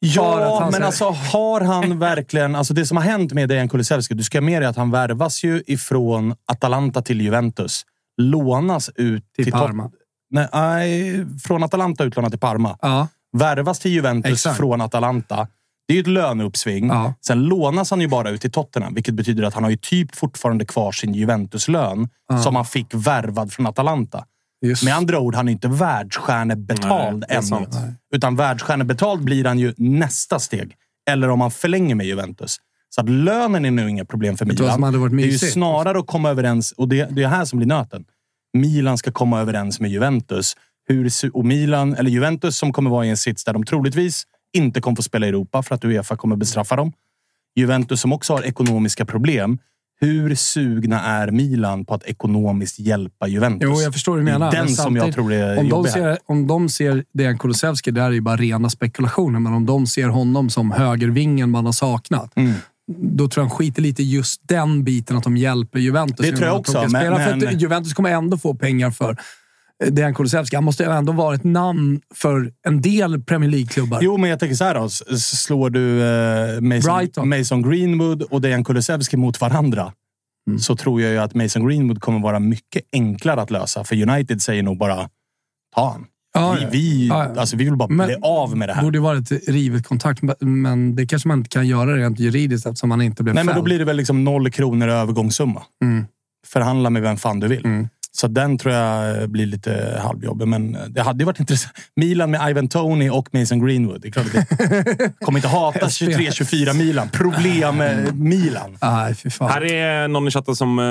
[0.03, 2.55] Ja, men alltså har han verkligen...
[2.55, 5.43] Alltså det som har hänt med Dejan Kulusevski, du ska med dig att han värvas
[5.43, 7.85] ju ifrån Atalanta till Juventus.
[8.17, 9.91] Lånas ut Till till, Parma.
[10.29, 12.77] Nej, nej, från Atalanta utlånat till Parma.
[12.81, 14.57] Ja, Värvas till Juventus Exakt.
[14.57, 15.47] från Atalanta.
[15.87, 16.87] Det är ju ett löneuppsving.
[16.87, 17.13] Ja.
[17.21, 20.15] Sen lånas han ju bara ut till Tottenham, vilket betyder att han har ju typ
[20.15, 22.09] fortfarande kvar sin Juventus-lön
[22.43, 24.25] som han fick värvad från Atalanta.
[24.61, 24.83] Just.
[24.83, 27.67] Med andra ord, han är inte världsstjärnebetald Nej, ännu.
[28.13, 30.75] Utan världsstjärnebetald blir han ju nästa steg.
[31.09, 32.57] Eller om han förlänger med Juventus.
[32.89, 35.09] Så att lönen är nu inget problem för Milan.
[35.11, 38.05] Det är ju snarare att komma överens, och det, det är här som blir nöten.
[38.53, 40.55] Milan ska komma överens med Juventus.
[40.87, 44.81] Hur, och Milan, eller Juventus som kommer vara i en sits där de troligtvis inte
[44.81, 46.93] kommer få spela i Europa för att Uefa kommer bestraffa dem.
[47.55, 49.59] Juventus som också har ekonomiska problem.
[50.01, 53.69] Hur sugna är Milan på att ekonomiskt hjälpa Juventus?
[53.71, 54.51] Jo, jag förstår hur du menar.
[54.51, 55.91] den men som jag tror är om de, här.
[55.91, 59.65] ser, om de ser Dejan Kulusevski, det här är ju bara rena spekulationer, men om
[59.65, 62.53] de ser honom som högervingen man har saknat, Mm.
[63.01, 66.25] då tror jag han skiter lite i just den biten, att de hjälper Juventus.
[66.25, 69.17] Det tror jag också, men- men- Juventus kommer ändå få pengar för
[69.89, 70.55] Dejan Kulusevski.
[70.55, 73.99] Han måste ju ändå vara ett namn för en del Premier League-klubbar.
[74.01, 74.89] Jo, men jag tänker så här då.
[75.17, 77.29] Slår du eh, Mason.
[77.29, 79.93] Mason Greenwood och Dejan Kulusevski mot varandra
[80.47, 80.59] Mm.
[80.59, 83.83] så tror jag ju att Mason Greenwood kommer vara mycket enklare att lösa.
[83.83, 85.09] För United säger nog bara
[85.75, 86.05] ta han.
[86.33, 87.39] Ja, vi, vi, Ja, ja.
[87.41, 88.83] Alltså, vi vill bara Men- bli av med det här.
[88.83, 92.65] borde ju vara ett rivet kontrakt, men det kanske man inte kan göra rent juridiskt
[92.67, 93.63] eftersom han inte blev Nej, men då fälld.
[93.65, 95.61] blir det väl liksom noll kronor i övergångssumma.
[95.83, 96.05] Mm.
[96.47, 97.65] Förhandla med vem fan du vill.
[97.65, 97.87] Mm.
[98.13, 101.73] Så den tror jag blir lite halvjobbig, men det hade ju varit intressant.
[101.95, 104.01] Milan med Ivan Tony och Mason Greenwood.
[104.01, 107.09] Det är klart att det kommer inte hata 23-24 Milan.
[107.09, 107.83] Problem
[108.13, 108.77] Milan.
[108.81, 109.51] Nej, fy fan.
[109.51, 110.85] Här är någon i chatten som eh,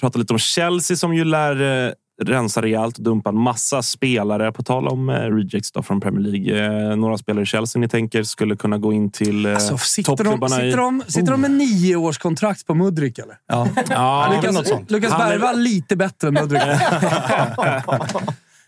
[0.00, 1.92] pratar lite om Chelsea som ju lär eh,
[2.24, 4.52] rensa rejält och dumpa en massa spelare.
[4.52, 6.66] På tal om eh, rejects då från Premier League.
[6.90, 10.10] Eh, några spelare i Chelsea ni tänker skulle kunna gå in till eh, Alltså, sitter,
[10.12, 10.72] de, toppklubbarna sitter, i...
[10.72, 13.36] de, sitter de med nio års kontrakt på Mudryk, eller?
[13.48, 13.68] Ja.
[13.90, 14.90] Ja, det är Lukas, något sånt.
[14.90, 16.62] Lukas är- Berg var lite bättre än Mudryk.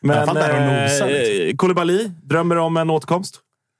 [0.01, 3.39] men eh, Koulibaly drömmer om en återkomst.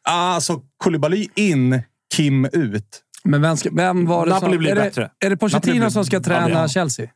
[0.09, 1.83] Alltså, Koulibaly in,
[2.15, 3.03] Kim ut.
[3.25, 4.59] Men vem, ska, vem var det Napoli som...
[4.59, 5.11] blir är, det, bättre.
[5.25, 6.69] är det Pochettino blir- som ska träna det är.
[6.69, 7.07] Chelsea?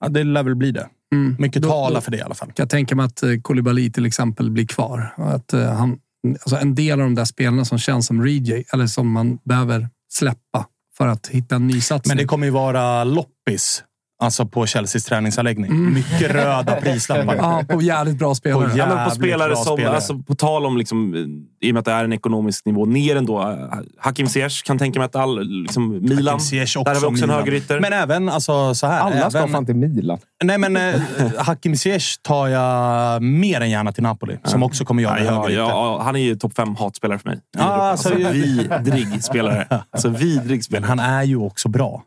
[0.00, 0.88] Ja, det lär väl bli det.
[1.14, 1.36] Mm.
[1.38, 2.52] Mycket Då- talar för det i alla fall.
[2.56, 5.14] jag tänka mig att eh, Koulibaly till exempel blir kvar.
[5.16, 5.98] Att, eh, han,
[6.32, 9.88] alltså en del av de där spelarna som känns som rejay, eller som man behöver
[10.12, 12.10] släppa för att hitta en ny satsning.
[12.10, 13.82] Men det kommer ju vara loppis.
[14.20, 15.92] Alltså på Chelseas träningsanläggning.
[15.94, 17.36] Mycket röda prislappar.
[17.36, 18.68] Ja, på jävligt bra spelare.
[18.70, 19.94] På Ja, men på Jävligt spelare bra som, spelare.
[19.94, 21.20] alltså, på tal om, liksom, eh,
[21.68, 23.40] i och med att det är en ekonomisk nivå ner ändå.
[23.40, 27.12] eh, Hakim Ziyech kan tänka mig att all, liksom, Milan, där har vi också en
[27.14, 27.30] Milan.
[27.30, 27.80] högerytter.
[27.80, 29.00] Men även alltså, så här.
[29.00, 30.18] Alla ska även, fan till Milan.
[30.44, 31.00] Nej, men eh,
[31.38, 34.38] Hakim Ziyech tar jag mer än gärna till Napoli.
[34.44, 35.62] Som också kommer göra Ja, ja, högerytter.
[35.62, 37.38] ja, han är ju topp fem hatspelare för mig.
[37.56, 37.72] Europa.
[37.72, 39.66] alltså, alltså, vidrig spelare.
[39.90, 40.88] Alltså, vidrig Men spelare.
[40.88, 42.02] han är ju också bra.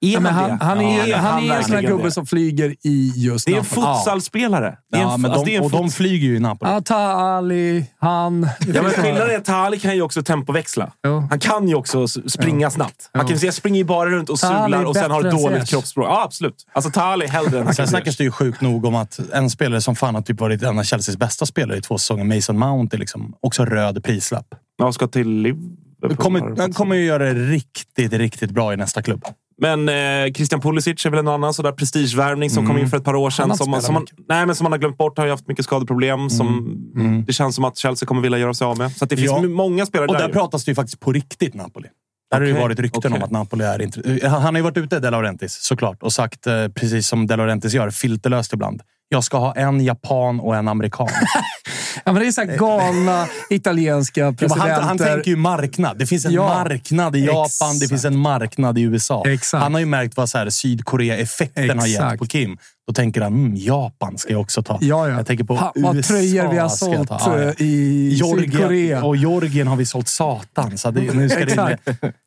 [0.00, 2.10] Är Ja, men han han, han är, Ja, han är en sån här gubbe det?
[2.10, 4.78] som flyger i just Det är en futsalspelare.
[4.92, 6.70] Det är en, Ja, men alltså, de, en och de flyger ju i Napoli.
[6.88, 8.48] Ja, Ali, han...
[8.74, 10.92] Ja, men skillnaden är att Tali kan ju också tempoväxla.
[11.06, 11.26] Jo.
[11.30, 13.10] Han kan ju också springa snabbt.
[13.12, 13.20] Ja.
[13.20, 16.06] Hakim Ziyech springer ju bara runt och Tali sular och sen har dåligt kroppsspråk.
[16.08, 16.66] Ja, absolut.
[16.72, 19.96] Alltså Tali hellre än Sen snackas det ju sjukt nog om att en spelare som
[19.96, 22.98] fan har typ varit en av Chelseas bästa spelare i två säsonger, Mason Mount, är
[22.98, 24.46] liksom också röd prislapp.
[24.78, 26.16] Jag ska till Liverpool.
[26.16, 29.24] Kommer, han kommer ju göra det riktigt, riktigt bra i nästa klubb.
[29.60, 33.04] Men eh, Christian Pulisic är väl en annan sådär prestigevärvning som kom in för ett
[33.04, 33.56] par år sedan.
[33.56, 35.18] Som, spelat som, man, nej, men som man har glömt bort.
[35.18, 36.30] Har ju haft mycket skadeproblem.
[36.30, 38.92] Som Det känns som att Chelsea kommer vilja göra sig av med.
[38.96, 39.42] Så det finns Ja.
[39.42, 40.20] många spelare Och där.
[40.20, 40.32] där ju.
[40.32, 41.88] pratas det ju faktiskt på riktigt Napoli.
[42.30, 43.12] Där har det ju varit rykten okej.
[43.16, 44.22] om att Napoli är intressant.
[44.22, 47.74] Han har ju varit ute, De Laurentiis, såklart, och sagt, eh, precis som De Laurentiis
[47.74, 48.82] gör, filterlöst ibland.
[49.08, 51.08] Jag ska ha en japan och en amerikan.
[52.04, 54.74] Ja, men det är så här galna italienska Ja, presidenter.
[54.74, 55.98] han, han tänker ju marknad.
[55.98, 57.88] Det finns en Ja, marknad i Japan, det exakt.
[57.88, 59.22] finns en marknad i USA.
[59.26, 59.62] Exakt.
[59.62, 62.58] Han har ju märkt vad så här Sydkorea-effekten har gett på Kim.
[62.86, 64.78] Då tänker han, mm, Japan ska jag också ta.
[64.80, 65.16] Ja, ja.
[65.16, 67.10] Jag tänker på vad USA tröjor vi har sålt.
[67.10, 67.38] Ja, ja.
[67.42, 69.04] eh, i Georgien, Sydkorea.
[69.04, 70.78] och Georgien har vi sålt satan.
[70.78, 71.78] Så det, nu ska det,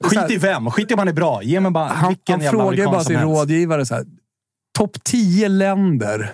[0.03, 0.71] skit i vem.
[0.71, 1.43] Skit i om han är bra.
[1.43, 3.29] Ge mig bara Han, vilken han jävla frågar bara sin helst.
[3.29, 4.03] rådgivare så här.
[4.77, 6.31] Topp 10 länder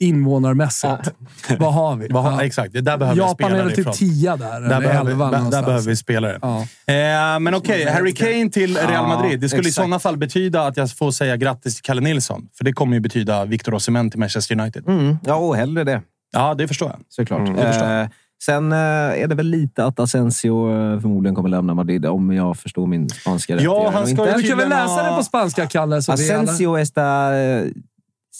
[0.00, 1.14] invånarmässigt.
[1.58, 2.08] Vad har vi?
[2.10, 2.42] Vad har-.
[2.42, 3.92] Exakt, det där behöver jag Japan spela är väl typ.
[3.92, 4.46] 10 där.
[4.46, 6.38] Där eller behöver, 11 där, där behöver vi spelare.
[6.42, 6.58] Ja.
[6.60, 9.40] Eh, men okej, Harry Kane till Real Madrid.
[9.40, 9.74] Det skulle i exakt.
[9.74, 12.48] sådana fall betyda att jag får säga grattis till Kalle Nilsson.
[12.58, 14.88] För det kommer ju betyda Victor Osimhen till Manchester United.
[14.88, 15.18] Mm.
[15.24, 16.02] Ja, och hellre det.
[16.32, 16.98] Ja, det förstår jag.
[17.08, 17.46] Såklart.
[17.56, 18.06] det förstår eh,
[18.44, 22.56] sen eh, är det väl lite att Asensio eh, förmodligen kommer lämna Madrid, om jag
[22.56, 23.62] förstår min spanska rätt.
[23.62, 24.36] Ja, jag han ska inte.
[24.36, 26.02] ju- Du kan väl läsa ha- det på spanska, Kalle?
[26.02, 26.42] Så vi alla...
[26.42, 27.30] Asensio está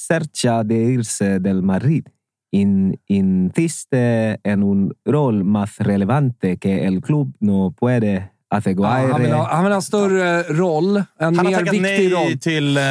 [0.08, 2.06] cerca de irse del Madrid.
[2.52, 9.10] In, insiste en un rol más relevante que el club no puede Ja, asegurar.
[9.12, 10.96] han, vill ha, han vill ha en större roll.
[10.96, 12.38] En Han har mer tackat viktig nej roll.
[12.38, 12.82] till eh,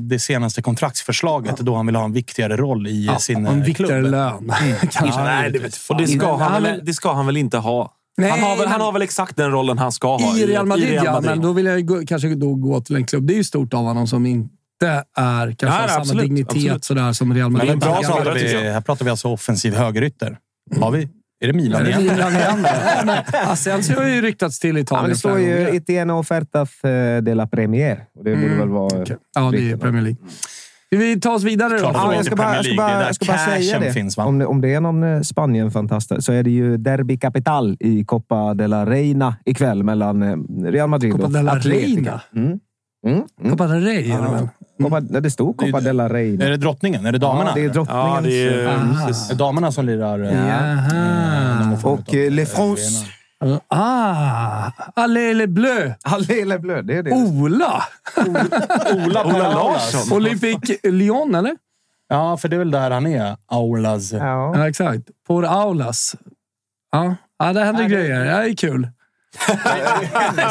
[0.00, 3.58] det senaste kontraktsförslaget då han vill ha en viktigare roll i Ja, sin och en
[3.60, 4.10] eh, viktigare klubb.
[4.10, 4.52] lön.
[4.90, 5.22] Kanske.
[5.22, 5.58] nej, det
[5.90, 7.94] Och det ska, Han väl, det ska han väl inte ha?
[8.18, 10.66] Nej, han, har väl, han har väl exakt den rollen han ska ha I Real
[10.66, 11.12] Madrid, Real ja.
[11.12, 11.30] Madrid.
[11.30, 13.26] Men då vill jag ju gå, kanske då gå till en klubb.
[13.26, 14.26] Det är ju stort av honom som
[14.82, 16.84] inte är kanske Nej, samma absolut, dignitet absolut.
[16.84, 17.70] sådär som Real Madrid.
[17.70, 20.38] Men bra pratar vi, här pratar vi alltså offensiv högerytter.
[20.80, 21.08] Har vi?
[21.42, 22.02] Är det Milan igen?
[22.02, 22.66] Milan igen?
[23.46, 25.76] Asensio har ju ryktats till Ja, Italien det står ju.
[25.76, 28.04] Etienne ofertas eh, de la Premier.
[28.18, 28.58] Och det borde Mm.
[28.58, 29.02] väl vara...
[29.02, 29.16] Okej.
[29.34, 29.76] Ja, det är?
[29.76, 30.18] Premier League.
[30.90, 31.90] Vi ta oss vidare då?
[31.94, 33.92] Ja, jag ska bara, jag ska bara, jag ska bara säga det.
[33.92, 34.46] finns, om, det.
[34.46, 38.66] Om det är någon eh, Spanien-fantast så är det ju Derby Capital i Copa de
[38.66, 40.36] la Reina ikväll mellan eh,
[40.70, 41.86] Real Madrid Copa och de la Atletica.
[41.86, 42.20] Reina?
[42.36, 42.58] Mm.
[43.06, 43.22] Mm.
[43.40, 43.50] Mm.
[43.50, 44.48] Copa del Rey är det väl?
[44.84, 46.34] Copa, nej, det stod Copa Det- della Rey.
[46.34, 47.06] Är det drottningen?
[47.06, 47.50] Är det damerna?
[47.50, 48.16] Ja, det är drottningens...
[48.16, 49.28] Ja, det är...
[49.28, 50.22] Det damerna som lirar?
[50.24, 51.76] eh, Jaha.
[51.76, 53.06] form Och eh, Le France.
[53.68, 54.70] Ah!
[54.94, 55.92] Allez les bleus!
[56.04, 57.10] Allé le bleu, det är det.
[57.12, 57.82] Ola!
[58.94, 59.92] Ola, Ola Aulas.
[59.92, 60.16] Larsson.
[60.16, 61.56] Olympique Lyon, eller?
[62.08, 63.36] Ja, för det är väl där han är.
[63.46, 64.12] Aulas.
[64.12, 64.56] Ja.
[64.56, 65.02] Ja, exakt.
[65.26, 66.16] Por Aulas.
[66.92, 68.24] Ja, ja det händer grejer.
[68.24, 68.88] Det är kul.
[69.48, 69.58] Ja,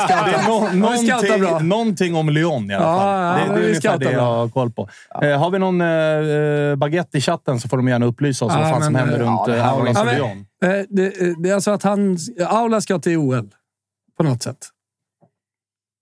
[0.08, 1.48] scoutar bra.
[1.50, 3.40] någonting, någonting om Lyon i alla Ja, fall.
[3.40, 4.90] ja, det, det är vi ungefär det jag har koll på.
[5.22, 8.60] Eh, har vi någon eh, baguette i chatten så får de gärna upplysa oss Ja,
[8.60, 10.46] vad fan som händer eh, runt ja, det eh, Aulas Ja, och men- Lyon.
[10.64, 12.18] Eh, det, eh, det är alltså att han...
[12.48, 13.50] Aula ska till OL.
[14.18, 14.58] På något sätt.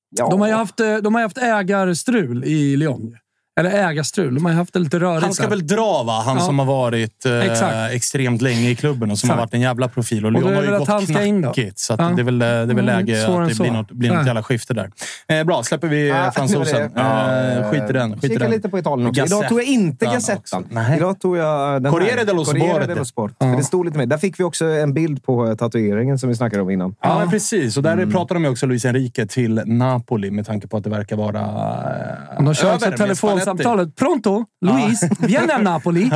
[0.10, 0.30] Ja.
[0.30, 3.18] De har ju haft, de har ju haft ägarstrul i Lyon.
[3.58, 4.36] Eller ägarstrul.
[4.36, 5.24] De har haft det lite rörigt.
[5.24, 5.49] Han ska där.
[5.49, 6.22] väl dra, va?
[6.26, 6.43] Han Ja.
[6.43, 9.47] som har varit eh, extremt länge i klubben och som har Exakt.
[9.47, 10.26] varit en jävla profil.
[10.26, 12.05] Och Och Lyon har ju gått knackigt, så att Ja.
[12.16, 14.43] det är väl, det är väl Mm, läge att det blir något, blir något jävla
[14.43, 14.89] skifte där.
[15.28, 16.89] Eh, bra, släpper vi Ja, eh, fransosen.
[16.93, 17.55] var det.
[17.64, 18.22] Eh, skit i den.
[18.22, 18.51] Skit i den.
[18.51, 19.26] lite på Italien också.
[19.26, 20.05] Idag tog jag inte.
[20.05, 20.66] Gazettan.
[20.97, 22.88] Idag tog jag den Corriere dello Corriere Sport.
[22.88, 23.32] dello Sport.
[23.39, 23.45] Ja.
[23.51, 24.05] För det stod lite mer.
[24.05, 26.95] Där fick vi också en bild på eh, tatueringen som vi snackade om innan.
[27.01, 27.78] Ja, men precis.
[27.78, 28.12] Och där Mm.
[28.12, 31.39] pratar de ju också Luis Enrique till Napoli med tanke på att det verkar vara
[31.39, 33.18] eh, De kör också med
[33.52, 33.95] telefonsamtalet.
[33.95, 34.45] Pronto?
[34.66, 35.02] Luis?
[35.20, 36.12] Vieni a Napoli?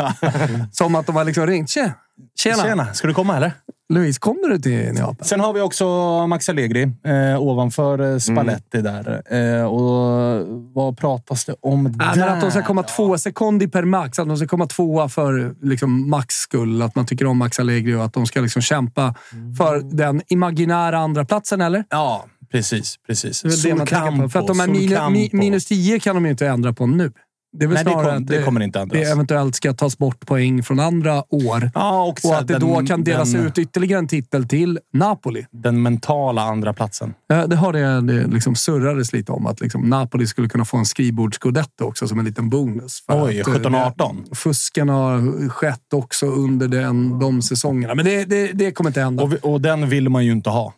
[0.71, 1.69] Som att de har liksom ringt.
[1.69, 1.93] Tjena!
[2.39, 2.63] Tjena!
[2.63, 3.51] Tjena, ska du komma eller?
[3.93, 5.25] Luis, kommer du till Neapel?
[5.25, 5.86] Sen har vi också
[6.27, 9.21] Max Allegri eh, ovanför eh, Spalletti där.
[9.59, 12.15] Eh, och vad pratas det om Ja, där?
[12.15, 14.19] men att de ska komma två sekunder per max.
[14.19, 16.82] Att de ska komma tvåa för liksom, Max skull.
[16.82, 19.15] Att man tycker om Max Allegri och att de ska liksom kämpa
[19.57, 21.84] för den imaginära andra platsen eller?
[21.89, 22.95] Ja, precis.
[23.07, 23.41] precis.
[23.41, 24.29] Det är det man tänker på.
[24.29, 25.37] För att de här Sul minu, mi, Campo.
[25.37, 27.11] minus 10 kan de ju inte ändra på nu.
[27.57, 29.01] Det är väl Nej, det, kom, att det kommer inte ändras.
[29.01, 31.71] det eventuellt ska tas bort poäng från andra år.
[31.73, 34.79] ja, och, Och att det då den- kan delas den, ut ytterligare en titel till
[34.93, 35.45] Napoli.
[35.51, 37.13] Den mentala andra platsen.
[37.33, 40.77] Eh, Det har det, det liksom surrades lite om att liksom Napoli skulle kunna få
[40.77, 43.03] en skrivbordsgodetto också som en liten bonus.
[43.05, 44.23] För Oj, att, eh, 17-18.
[44.29, 47.95] det- Fusken har skett också under den, de säsongerna.
[47.95, 49.23] Men det, det, det kommer inte hända.
[49.23, 50.73] Och, och den vill man ju inte ha.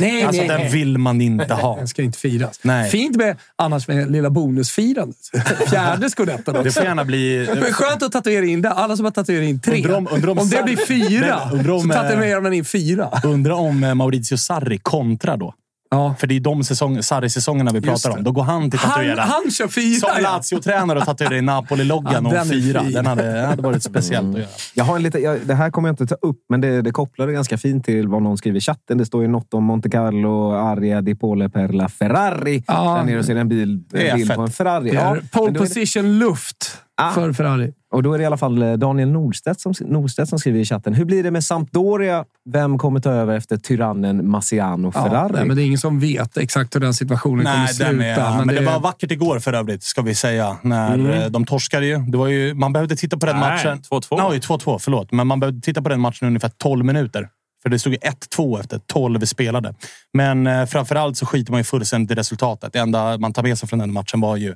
[0.00, 0.72] Nej, Alltså, nej, den nej.
[0.72, 1.76] vill man inte ha.
[1.76, 2.60] Den ska inte firas.
[2.62, 2.90] Nej.
[2.90, 5.16] Fint med, annars med lilla bonusfirandet.
[5.70, 6.72] Fjärde scudetton Det också.
[6.72, 7.48] får gärna bli...
[7.54, 8.70] Men skönt att tatuera in det.
[8.70, 9.76] Alla som har tatuerat in tre.
[9.76, 12.64] Undrar om- undrar om om det blir fyra, Men om, så eh, tatuerar man in
[12.64, 13.10] fyra.
[13.24, 15.54] Undrar om eh, Maurizio Sarri kontrar då.
[15.90, 16.14] Ja.
[16.18, 18.24] För det är de säsong, Sarri-säsongerna vi pratar om.
[18.24, 19.18] Då går han till Han, tatueraren.
[19.28, 20.00] han kör fyra.
[20.00, 20.20] Som ja.
[20.22, 22.82] Lazio-tränare och tatuerar in Napoli-loggan Ja, om fyra.
[22.82, 24.48] Den hade, hade varit speciellt att göra.
[24.74, 26.90] Jag har en lite, jag, det här kommer jag inte ta upp, men det, det
[26.90, 28.98] kopplade ganska fint till vad någon skriver i chatten.
[28.98, 32.64] Det står ju något om Monte Carlo, Aria di Pole per la Ferrari.
[32.66, 32.94] Ja.
[32.96, 34.90] Där nere ser en bil, Det är bild på en Ferrari.
[34.94, 37.10] Ja, pole position luft Ah.
[37.10, 37.72] för Ferrari.
[37.90, 40.64] Och då är det i alla fall eh, Daniel Nordstedt som, Nordstedt som skriver i
[40.64, 40.94] chatten.
[40.94, 42.24] Hur blir det med Sampdoria?
[42.50, 45.32] Vem kommer ta över efter tyrannen Massiano Ja, Ferrari?
[45.32, 47.92] nej, men det är ingen som vet exakt hur den situationen kommer Nej, sluta.
[47.92, 50.56] den är, men, det, var vackert igår för övrigt, ska vi säga.
[50.62, 51.10] När Mm.
[51.10, 51.98] eh, de torskade ju.
[51.98, 52.54] Det var ju.
[52.54, 53.78] Man behövde titta på den Nej, matchen.
[53.90, 54.30] 2-2.
[54.30, 54.78] Nej, 2-2.
[54.80, 55.12] Förlåt.
[55.12, 57.28] Men man behövde titta på den matchen i ungefär 12 minuter.
[57.62, 59.74] För det stod ju 1-2 efter 12 spelade.
[60.12, 62.72] Men eh, framförallt så skiter man ju fullständigt i resultatet.
[62.72, 64.54] Det enda man tar med sig från den matchen var ju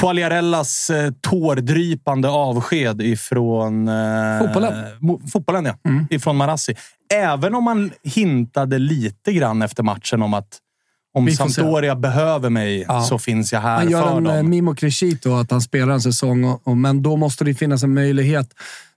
[0.00, 3.88] Quagliarellas eh, tårdrypande avsked ifrån...
[3.88, 4.72] Eh, Fotbollen.
[5.00, 5.90] mo- fotbollen, ja.
[5.90, 6.06] Mm.
[6.10, 6.74] Ifrån Marassi.
[7.14, 10.58] Även om man hintade lite grann efter matchen om att
[11.14, 11.36] om se.
[11.36, 13.02] Sampdoria behöver mig Ja.
[13.02, 14.50] så finns jag här Han gör för en eh, dem.
[14.50, 17.94] Mimo Crescito, att han spelar en säsong, och, och, men då måste det finnas en
[17.94, 18.48] möjlighet.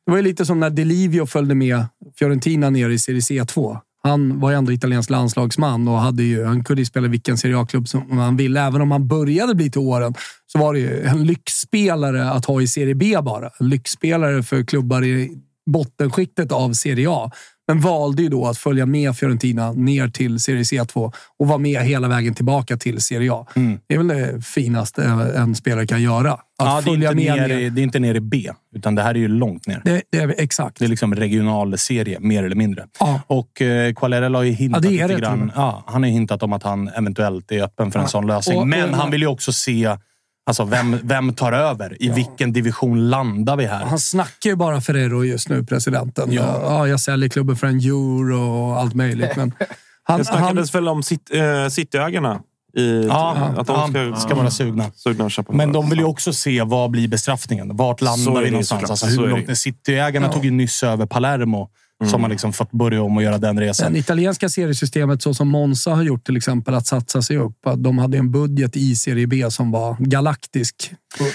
[0.05, 1.85] Det var ju lite som när Delivio följde med
[2.19, 3.77] Fiorentina ner i Serie C2.
[4.05, 7.57] Han var ju ändå italiensk landslagsman och hade ju, han kunde ju spela vilken Serie
[7.57, 8.61] A-klubb som han ville.
[8.61, 10.13] Även om han började bli till åren
[10.47, 13.49] så var det ju en lyxspelare att ha i Serie B bara.
[13.59, 17.31] En lyxspelare för klubbar i bottenskiktet av Serie A.
[17.67, 21.81] Men valde ju då att följa med Fiorentina ner till Serie C2 och vara med
[21.81, 23.47] hela vägen tillbaka till Serie A.
[23.55, 23.79] Mm.
[23.87, 25.03] Det är väl det finaste
[25.35, 26.39] en spelare kan göra.
[26.57, 28.95] Att Ja, det, är följa inte med i, det är inte ner i B, utan
[28.95, 29.81] det här är ju långt ner.
[29.85, 30.79] Det, det är exakt.
[30.79, 32.85] Det är liksom regional serie, mer eller mindre.
[32.99, 33.21] Ja.
[33.27, 35.51] Och eh, Quagliarella har ju hintat Ja, det lite det, grann.
[35.55, 38.09] Ja, han har ju hintat om att han eventuellt är öppen för en Ja.
[38.09, 38.57] sån lösning.
[38.57, 39.97] Och- Men och- han vill ju också se
[40.45, 42.03] alltså, vem, vem tar över.
[42.03, 43.85] I vilken division landar vi här?
[43.85, 46.31] Han snackar ju bara Ferrero just nu, presidenten.
[46.33, 46.59] Ja.
[46.61, 46.87] Ja.
[46.87, 49.35] jag säljer klubben för en euro och allt möjligt.
[49.35, 49.53] Men
[50.03, 52.39] han, Det han, snackades väl om sit, äh, Cityägarna.
[52.75, 54.91] I, Ja, att de ska, ja, ska vara sugna.
[54.95, 55.29] sugna.
[55.49, 57.75] Men de vill ju också se vad blir bestraffningen.
[57.77, 58.89] Vart landar vi någonstans?
[58.89, 59.57] Alltså, Så hur långt.
[59.57, 60.33] Cityägarna Ja.
[60.33, 61.69] tog ju nyss över Palermo.
[62.11, 63.93] Som har liksom fått börja om och göra den resan.
[63.93, 67.57] det italienska seriesystemet, så som Monza har gjort till exempel, att satsa sig upp.
[67.77, 70.91] De hade en budget i Serie B som var galaktisk.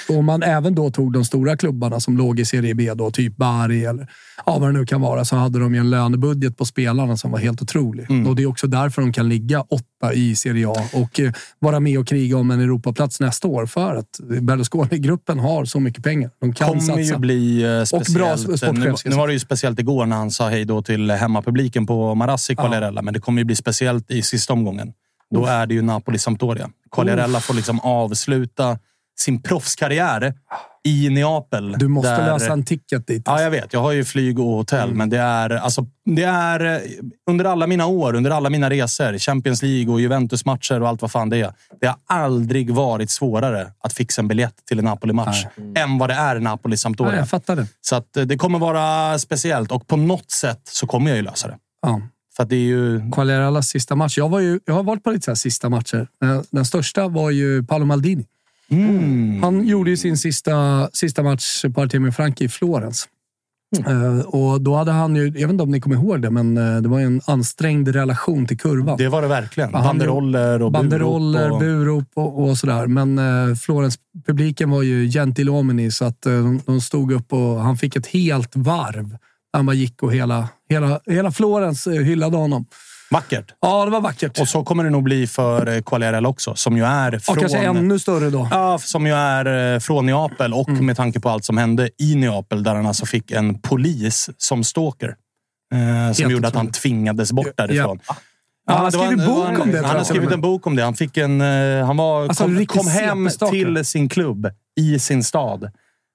[0.09, 3.11] Och om man även då tog de stora klubbarna som låg i Serie B, då,
[3.11, 4.09] typ Bari eller
[4.47, 7.31] ja, vad det nu kan vara, så hade de ju en lönebudget på spelarna som
[7.31, 8.07] var helt otrolig.
[8.11, 8.27] Mm.
[8.27, 9.65] Och Det är också därför de kan ligga
[10.01, 13.67] åtta i Serie A och eh, vara med och kriga om en Europaplats nästa år.
[13.67, 16.31] För att Berlusconi-gruppen har så mycket pengar.
[16.41, 17.01] De kan kommer satsa.
[17.01, 18.19] ju bli eh, speciellt.
[18.19, 21.11] bra sportchef, nu, nu var det ju speciellt igår när han sa hej då till
[21.11, 24.93] hemmapubliken på Marassi Quagliarella, men det kommer ju bli speciellt i sista omgången.
[25.35, 26.71] Då är det ju Napoli-Sampdoria.
[26.93, 28.79] Quagliarella får liksom avsluta
[29.21, 30.35] sin proffskarriär
[30.85, 31.73] i Neapel.
[31.79, 33.23] Du måste där- lösa en ticket dit.
[33.27, 33.73] Ja, jag vet.
[33.73, 34.99] Jag har ju flyg och hotell, Mm.
[34.99, 36.81] men det är, alltså, det är eh,
[37.31, 41.11] under alla mina år, under alla mina resor, Champions League och Juventus-matcher och allt vad
[41.11, 41.53] fan det är.
[41.81, 45.45] Det har aldrig varit svårare att fixa en biljett till en Napoli-match
[45.77, 47.17] än vad det är Ja, Napoli-Sampdoria.
[47.17, 47.67] jag fattar det.
[47.81, 51.23] Så att eh, det kommer vara speciellt och på något sätt så kommer jag ju
[51.23, 51.57] lösa det.
[51.83, 52.01] Ja.
[52.37, 53.11] För det är ju...
[53.13, 54.19] Quagliarellas sista match.
[54.19, 56.09] Jag, var ju, jag har varit på lite så sista matcher.
[56.21, 58.27] Den, den största var ju Paolo Maldini.
[58.71, 59.43] Mm.
[59.43, 63.09] Han gjorde ju sin sista, sista match på Artemio Franchi i Florens.
[63.87, 66.57] Eh, och då hade han ju, jag vet inte om ni kommer ihåg det, men
[66.57, 68.99] eh, det var en ansträngd relation till kurvan.
[68.99, 69.73] Det var det verkligen.
[69.73, 71.61] Banderoller och Banderoller, burop och...
[71.61, 72.87] burop och, och sådär.
[72.87, 77.97] Men eh, Florens-publiken var ju gentilomini så att de, de stod upp och han fick
[77.97, 79.17] ett helt varv.
[79.53, 82.67] Han bara gick och hela, hela, hela Florens hyllade honom.
[83.11, 83.55] Vackert.
[83.61, 84.41] Ja, det var vackert.
[84.41, 87.37] Och så kommer det nog bli för eh, Quagliarella också, som ju är och från...
[87.37, 88.49] kanske ännu större då.
[88.51, 90.87] Ja, som ju är eh, från Neapel och Mm.
[90.87, 94.65] med tanke på allt som hände i Neapel där han alltså fick en polis som
[94.65, 95.15] stalker.
[95.75, 97.99] Eh, som gjorde att han tvingades bort därifrån.
[98.09, 98.17] Ja,
[98.67, 100.83] han har skrivit en- bok om det, Han har skrivit och en bok om det.
[100.83, 104.51] Han, fick en, eh, han var, Alltså, kom, kom hem till sin klubb
[104.81, 105.71] i sin stad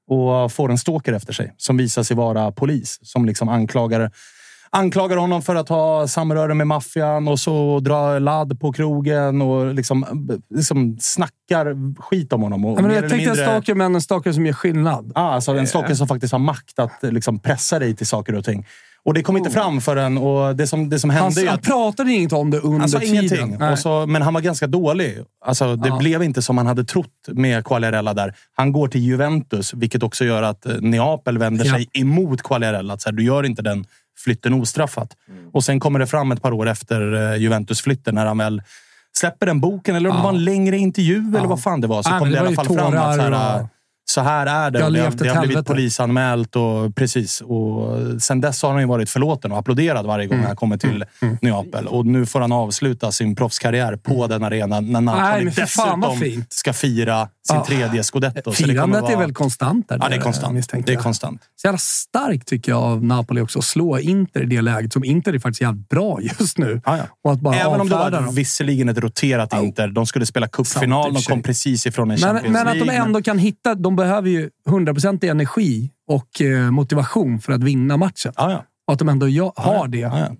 [0.09, 2.99] och får en stalker efter sig som visar sig vara polis.
[3.01, 4.11] Som liksom anklagar,
[4.75, 9.73] anklagar honom för att ha samröre med maffian och så drar ladd på krogen och
[9.73, 12.65] liksom, liksom snackar skit om honom.
[12.65, 15.11] Och Ja, men jag tänkte en mindre- stalker, men en stalker som gör skillnad.
[15.15, 18.45] Ja, alltså en stalker som faktiskt har makt att liksom, pressa dig till saker och
[18.45, 18.65] ting.
[19.03, 20.17] Och det kom inte fram förrän...
[20.17, 22.89] Och det, som, det som Han, hände han att pratade inget om det under han
[22.89, 23.15] sa tiden.
[23.15, 23.63] ingenting.
[23.71, 25.17] Och så, men han var ganska dålig.
[25.45, 25.97] Alltså, det Ja.
[25.97, 28.33] blev inte som man hade trott med Quagliarella där.
[28.55, 31.73] Han går till Juventus, vilket också gör att eh, Neapel vänder Ja.
[31.73, 32.93] sig emot Quagliarella.
[32.93, 33.85] Att Så här, du gör inte den
[34.17, 35.09] flytten ostraffat.
[35.29, 35.49] Mm.
[35.53, 38.61] Och sen kommer det fram ett par år efter eh, Juventus-flytten när han väl
[39.17, 39.95] släpper den boken.
[39.95, 40.23] Eller om det Ja.
[40.23, 42.03] var en längre intervju eller vad fan det var.
[42.03, 43.67] Så Nej, kom det, det i alla fall fram att så, här,
[44.07, 44.79] så här är det.
[44.79, 47.41] Jag det, det har blivit polisanmält och precis.
[47.41, 50.37] Och sen dess har han ju varit förlåten och applåderad varje Mm.
[50.37, 51.05] gång han kommer till
[51.41, 51.87] Neapel.
[51.87, 56.17] Och nu får han avsluta sin proffskarriär på den arenan när Napoli men vad dessutom
[56.19, 56.53] fint.
[56.53, 57.65] ska fira sin Ja.
[57.65, 58.51] tredje scudetto.
[58.51, 59.97] Firandet vara- är väl konstant där?
[60.01, 60.69] Ja, det är konstant.
[60.85, 61.41] Det är konstant.
[61.55, 64.93] Så jävla starkt tycker jag av Napoli också att slå Inter i det läget.
[64.93, 66.81] Som Inter är faktiskt jävligt bra just nu.
[66.85, 67.03] Ja, ja.
[67.23, 68.35] Och att bara Även om det var dem.
[68.35, 69.87] visserligen ett roterat Inter.
[69.87, 71.13] De skulle spela cupfinal.
[71.13, 73.03] De kom precis ifrån en Men, Champions men att de League.
[73.05, 73.75] ändå kan hitta...
[73.75, 78.33] De behöver ju 100% energi och eh, motivation för att vinna matchen.
[78.37, 78.63] Ja, ja.
[78.87, 79.97] Och att de ändå har det.
[79.97, 80.35] Ja, ja.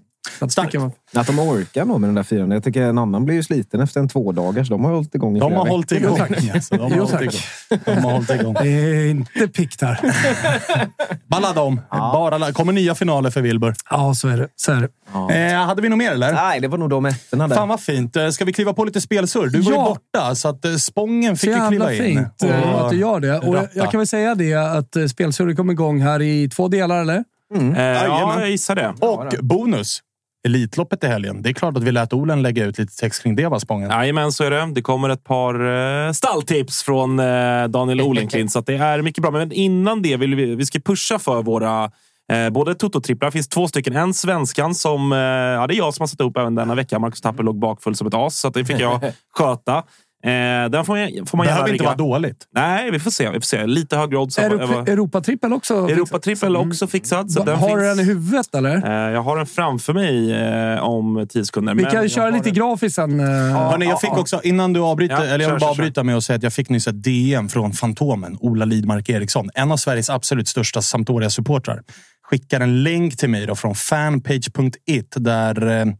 [0.50, 0.76] Starkt.
[1.14, 2.56] Att de orkar nog med den där firandet.
[2.56, 4.70] Jag tycker en annan blir ju sliten efter en tvådagars.
[4.70, 6.06] De har hållit igång i De flera har hållit veckor.
[6.08, 6.18] igång.
[6.18, 6.32] tack.
[6.56, 7.22] Alltså, de har Jo, hållit tack.
[7.22, 7.96] igång.
[7.96, 8.54] De har hållit igång.
[8.54, 10.00] Det är inte pikt här.
[11.28, 11.82] Balla dem.
[11.92, 13.74] Bara, la- kommer nya finaler för Wilbur.
[13.90, 14.48] Ja, så är det.
[14.56, 15.52] Så är det.
[15.54, 16.34] Eh, hade vi något mer eller?
[16.34, 17.56] Nej, det var nog de ettorna där.
[17.56, 18.16] Fan vad fint.
[18.16, 19.48] Eh, Ska vi kliva på lite spelsurr?
[19.48, 19.84] Du var ju Ja.
[20.14, 22.04] borta, så att eh, Spången Så fick ju kliva in.
[22.04, 23.40] fint eh, att du gör det.
[23.40, 27.24] Och jag, kan väl säga det att spelsurret kommer igång här i två delar, eller?
[27.56, 28.94] Eh, ja, jag gissar det.
[29.00, 30.00] Och bonus!
[30.46, 31.42] Elitloppet i helgen.
[31.42, 33.90] Det är klart att vi lät Olen lägga ut lite text kring det, va, Spången?
[33.90, 34.72] Jajamän, så är det.
[34.76, 35.56] Det kommer ett par
[36.08, 39.32] eh, stalltips från eh, Daniel Olenklint, så att det är mycket bra.
[39.32, 41.92] Men innan det vill vi, vi ska pusha för våra
[42.32, 43.28] eh, både Toto-tripplar.
[43.28, 43.96] Det finns två stycken.
[43.96, 45.12] En svenskan som...
[45.12, 47.00] Eh, ja, det är jag som har satt upp även denna vecka.
[47.00, 49.00] Marcus Tapper låg bakfull som ett as, så att det fick jag
[49.38, 49.84] sköta.
[50.26, 52.48] Eh, den får, man- får man gärna Behöver inte vara dåligt.
[52.56, 53.30] Nej, vi får se.
[53.30, 53.66] Vi får se.
[53.68, 54.38] Lite högre odds.
[54.38, 55.74] Europa, Europatrippel också?
[55.74, 57.32] Europatrippel också fixad.
[57.32, 58.76] Så Va- den har du den i huvudet, eller?
[59.08, 61.76] Eh, jag har den framför mig eh, om tio sekunder.
[61.76, 63.20] Vi men kan köra lite den- grafiskt sen.
[63.20, 63.26] eh.
[63.26, 66.24] Hörrni, jag fick också, innan du avbryter, Ja, eller jag vill bara avbryta med att
[66.24, 69.50] säga att jag fick nyss ett DM från Fantomen, Ola Lidmark Eriksson.
[69.54, 71.80] En av Sveriges absolut största Sampdoria-supportrar.
[72.30, 75.96] Skickar en länk till mig då från fanpage.it där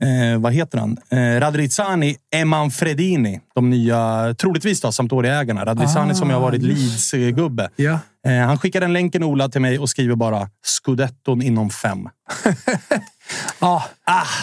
[0.00, 0.96] eh, vad heter han?
[1.10, 3.40] Eh, Radrizzani Emanfredini.
[3.54, 5.64] De nya, troligtvis då, Sampdoria-ägarna.
[5.64, 6.62] Radrizzani Ah, som jag har varit.
[6.62, 7.68] Leeds-gubbe.
[7.76, 7.98] Ja.
[8.26, 11.98] Eh, han skickar en länken Ola till mig och skriver bara “Scudetton inom fem”.
[13.58, 13.82] Ah,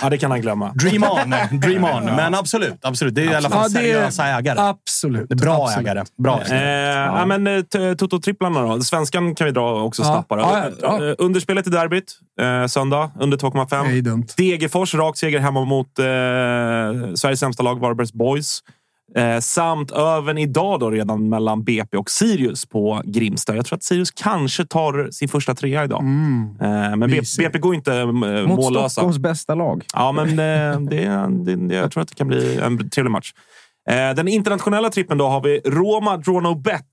[0.01, 0.71] Ja, det kan han glömma.
[0.73, 2.05] Dream on, dream on.
[2.05, 3.15] Men absolut, absolut.
[3.15, 4.59] Det är i alla fall Ja, är- seriösa ägare.
[4.59, 5.29] absolut.
[5.29, 5.87] Det är bra absolut.
[5.87, 6.03] ägare.
[6.17, 6.41] Bra.
[6.51, 7.25] Eh, ja.
[7.25, 7.61] men eh,
[7.97, 8.81] Toto-tripplarna då.
[8.81, 10.05] Svenskan kan vi dra också Ja.
[10.05, 10.41] snabbt bara.
[10.41, 11.05] Ja, ja.
[11.09, 14.01] Eh, Underspelet i derbyt, eh, söndag, under Det är 2,5.
[14.01, 14.25] dumt.
[14.37, 16.05] Degerfors, rak seger hemma mot eh,
[17.15, 18.59] Sveriges sämsta lag, Varbergs Boys.
[19.17, 23.55] Eh, samt öven idag då redan mellan BP och Sirius på Grimsta.
[23.55, 26.01] Jag tror att Sirius kanske tar sin första trea idag.
[26.01, 26.55] Mm.
[26.61, 27.25] Eh, men BP.
[27.37, 28.89] BP går inte eh, Mot mållösa.
[28.89, 29.85] Stockholms bästa lag.
[29.93, 33.33] Ja, men eh, det, det, jag tror att det kan bli en trevlig match.
[34.15, 36.83] Den internationella trippen då har vi Roma Draw No Bet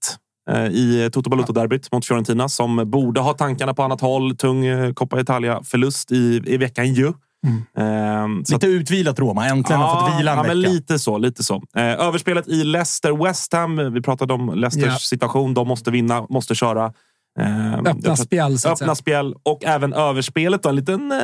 [0.70, 4.36] i Toto Balutto-derbyt mot Fiorentina som borde ha tankarna på annat håll.
[4.36, 7.12] Tung Coppa Italia-förlust i, i veckan ju.
[7.44, 9.46] Eh, så Lite utvilat Roma.
[9.46, 10.54] Äntligen har fått vila en ja, vecka.
[10.54, 11.18] men lite så.
[11.18, 11.62] Lite så.
[11.76, 13.92] Eh, överspelet i Leicester-West Ham.
[13.92, 14.98] Vi pratade om Leicesters Ja.
[14.98, 15.54] situation.
[15.54, 16.92] De måste vinna, måste köra.
[17.40, 20.62] Eh, jag Öppna spjäll, så att Öppna spjäll och även överspelet.
[20.62, 21.18] Då, en liten eh,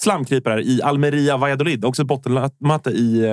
[0.00, 1.84] slamkrypare i Almeria Valladolid.
[1.84, 3.32] Också ett bottenmöte i eh,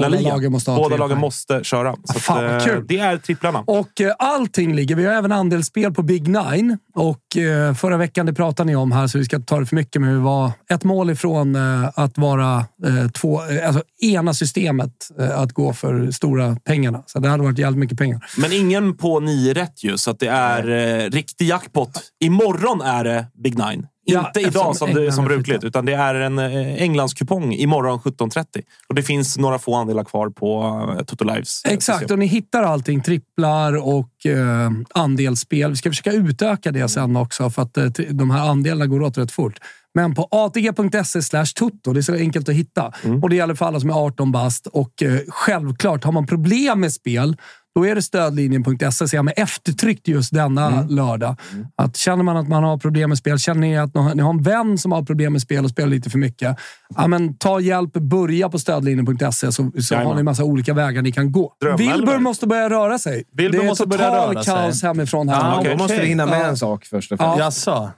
[0.00, 0.28] La Liga.
[0.28, 1.94] lagen måste ha Båda lagen måste köra.
[2.04, 2.84] Så att, fan vad eh, kul.
[2.88, 3.64] Det är tripplarna.
[3.66, 4.94] Och eh, allting ligger.
[4.96, 6.78] Vi har även andelsspel på Big Nine.
[6.94, 9.66] Och eh, förra veckan, det pratade ni om här, så vi ska inte ta det
[9.66, 13.82] för mycket, men vi var ett mål ifrån eh, att vara eh, två, eh, alltså
[14.02, 14.92] ena systemet
[15.34, 17.02] att gå för stora pengarna.
[17.06, 18.24] Så det hade varit jävligt mycket pengar.
[18.38, 21.90] Men ingen på nio rätt ju, så att det är eh, riktig jackpot.
[22.24, 23.86] Imorgon är det Big Nine.
[24.04, 28.44] Ja, Inte idag som, det, som brukligt, utan det är en eh, Englandskupong imorgon 17.30.
[28.88, 31.64] Och det finns några få andelar kvar på Toto Lives.
[31.64, 32.14] eh, Exakt, system.
[32.14, 33.00] och ni hittar allting.
[33.02, 35.70] Tripplar och eh, andelsspel.
[35.70, 39.18] Vi ska försöka utöka det sen också, för att t- de här andelarna går åt
[39.18, 39.58] rätt fort.
[39.94, 42.92] Men på atg.se slash tutto, det är så enkelt att hitta.
[43.22, 44.66] Och Det gäller för alla som är 18 bast.
[44.66, 47.36] Och självklart, har man problem med spel,
[47.74, 49.08] då är det stödlinjen.se.
[49.08, 51.36] Så jag med eftertryck just denna lördag.
[51.76, 54.42] Att känner man att man har problem med spel, känner ni att ni har- en
[54.42, 56.56] vän som har problem med spel och spelar lite för mycket.
[56.96, 61.12] Ja, men ta hjälp, börja på stödlinjen.se så, så har ni massa olika vägar ni
[61.12, 61.52] kan gå.
[61.78, 63.24] Wilbur måste börja röra sig.
[63.32, 64.54] Wilbur det är måste total börja röra sig.
[64.54, 65.62] kaos hemifrån här.
[65.64, 66.44] Ja, Då måste vi hinna med Ja.
[66.46, 67.24] en sak först och Ja.
[67.36, 67.38] främst.
[67.66, 67.90] Jaså?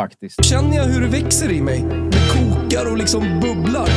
[0.00, 0.44] Faktiskt.
[0.44, 1.84] Känner jag hur det växer i mig?
[2.12, 3.88] Det kokar och liksom bubblar.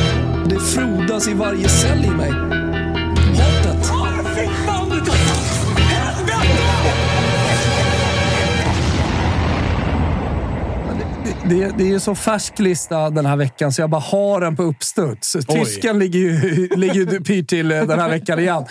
[0.48, 2.32] Det frodas i varje cell i mig.
[11.48, 14.40] Det, det, det är ju så färsk lista den här veckan, så jag bara har
[14.40, 15.36] den på uppstuds.
[15.48, 18.64] Tysken ligger ju, ligger ju pyrt till eh, den här veckan igen.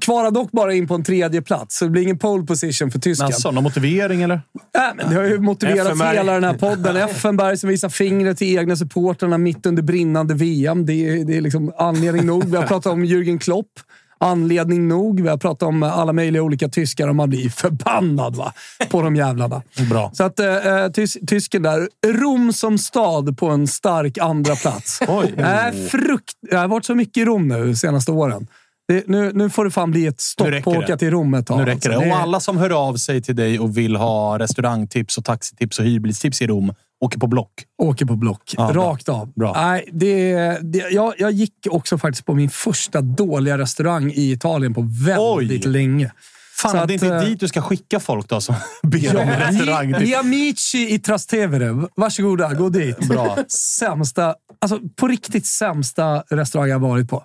[0.00, 2.98] Kvarar dock bara in på en tredje plats, så det blir ingen pole position för
[2.98, 3.26] tysken.
[3.26, 4.40] Alltså, någon motivering eller?
[4.78, 6.16] Nej, men det har ju motiverat Effenberg.
[6.16, 6.96] hela den här podden.
[6.96, 10.86] Effenberg som visar fingret till egna supportrarna mitt under brinnande VM.
[10.86, 12.44] Det är, det är liksom anledning nog.
[12.44, 13.70] Vi har pratat om Jürgen Klopp.
[14.18, 15.20] Anledning nog.
[15.20, 18.52] Vi har pratat om alla möjliga olika tyskar och man blir förbannad va?
[18.90, 19.62] på de jävlarna.
[19.90, 20.10] Bra.
[20.14, 21.88] Så att eh, tys tysken där.
[22.06, 25.00] Rom som stad på en stark andra plats.
[25.08, 25.34] Oj.
[25.36, 26.34] Äh, frukt.
[26.50, 28.46] Jag har varit så mycket i Rom nu de senaste åren.
[28.88, 30.98] Det, nu, nu får det fan bli ett stopp på att åka det.
[30.98, 31.58] till Rom ett tag.
[31.58, 31.96] Nu räcker det.
[31.96, 32.10] alltså.
[32.10, 35.84] Och alla som hör av sig till dig och vill ha restaurangtips och taxitips och
[35.84, 37.52] hyrbilstips i Rom åker på Block.
[37.82, 38.54] Åker på block.
[38.56, 38.70] Ja.
[38.74, 39.32] Rakt av.
[39.32, 39.52] Bra.
[39.56, 44.74] Nej, det, det, jag, jag gick också faktiskt på min första dåliga restaurang i Italien
[44.74, 45.72] på väldigt Oj.
[45.72, 46.12] länge.
[46.56, 49.16] Fan, Så det är att, inte eh, dit du ska skicka folk då som ber
[49.16, 50.00] om restaurangtips.
[50.00, 51.88] Gli Amici i Trastevere.
[51.96, 53.08] Varsågoda, gå dit.
[53.08, 53.38] Bra.
[53.48, 57.24] Sämsta, alltså på riktigt sämsta restaurang jag varit på.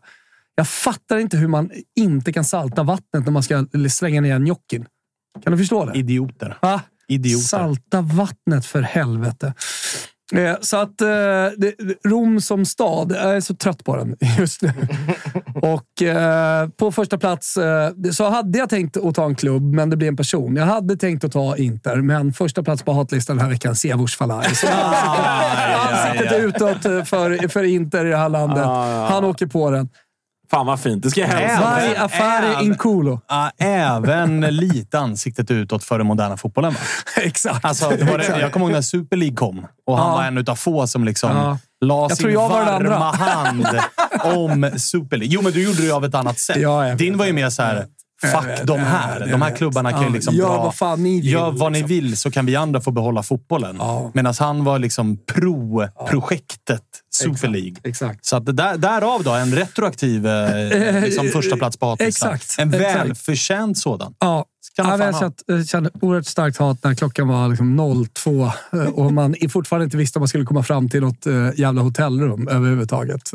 [0.55, 4.85] Jag fattar inte hur man inte kan salta vattnet när man ska slänga ner gnocchim.
[5.43, 5.99] Kan du förstå det?
[5.99, 6.57] Idioter.
[6.61, 6.81] Va?
[7.13, 7.43] Idioter.
[7.43, 9.53] Salta vattnet för helvete.
[10.33, 11.07] Eh, Så att eh,
[12.09, 14.73] Rom som stad, jag är så trött på den just nu.
[15.61, 19.89] Och eh, på första plats eh, så hade jag tänkt att ta en klubb, men
[19.89, 20.55] det blev en person.
[20.55, 24.17] Jag hade tänkt att ta Inter, men första plats på hatlistan den här veckan, Siavush
[24.17, 24.55] Falai.
[24.55, 28.65] Så Ansiktet är utåt för, för Inter i det här landet.
[29.11, 29.89] Han åker på den.
[30.51, 31.03] Fan vad fint.
[31.03, 31.61] Det ska jag hälsa.
[31.61, 33.21] Vai affare in culo.
[33.29, 36.73] Ja, även lite ansiktet utåt för den moderna fotbollen.
[36.73, 36.79] Va?
[37.21, 37.65] Exakt.
[37.65, 38.41] Alltså, det var det, Exakt.
[38.41, 40.15] jag kommer ihåg när Super League kom och han Ja.
[40.15, 41.57] var en utav få som liksom Ja.
[41.85, 43.67] la Jag sin tror jag varma hand
[44.23, 45.33] om Super League.
[45.33, 46.57] Jo, men du gjorde det av ett annat sätt.
[46.57, 47.85] Ja, Din var ju mer så här.
[48.21, 49.27] Fuck de här.
[49.31, 50.63] De här klubbarna kan ju liksom gör dra...
[50.63, 51.95] vad fan ni vill, Gör vad ni liksom.
[51.95, 53.75] vill så kan vi andra få behålla fotbollen.
[53.79, 54.11] Ja.
[54.13, 57.75] Medan han var liksom pro-projektet Super League.
[57.83, 58.25] Exakt.
[58.25, 62.33] Så att där, därav då en retroaktiv eh, liksom första plats på hatlistan.
[62.33, 64.13] exakt, En välförtjänt sådan.
[64.19, 64.45] Ja,
[64.77, 69.13] ja, jag kände, jag kände oerhört starkt hat när klockan var liksom 02 eh, och
[69.13, 73.31] man fortfarande inte visste om man skulle komma fram till något eh, jävla hotellrum överhuvudtaget.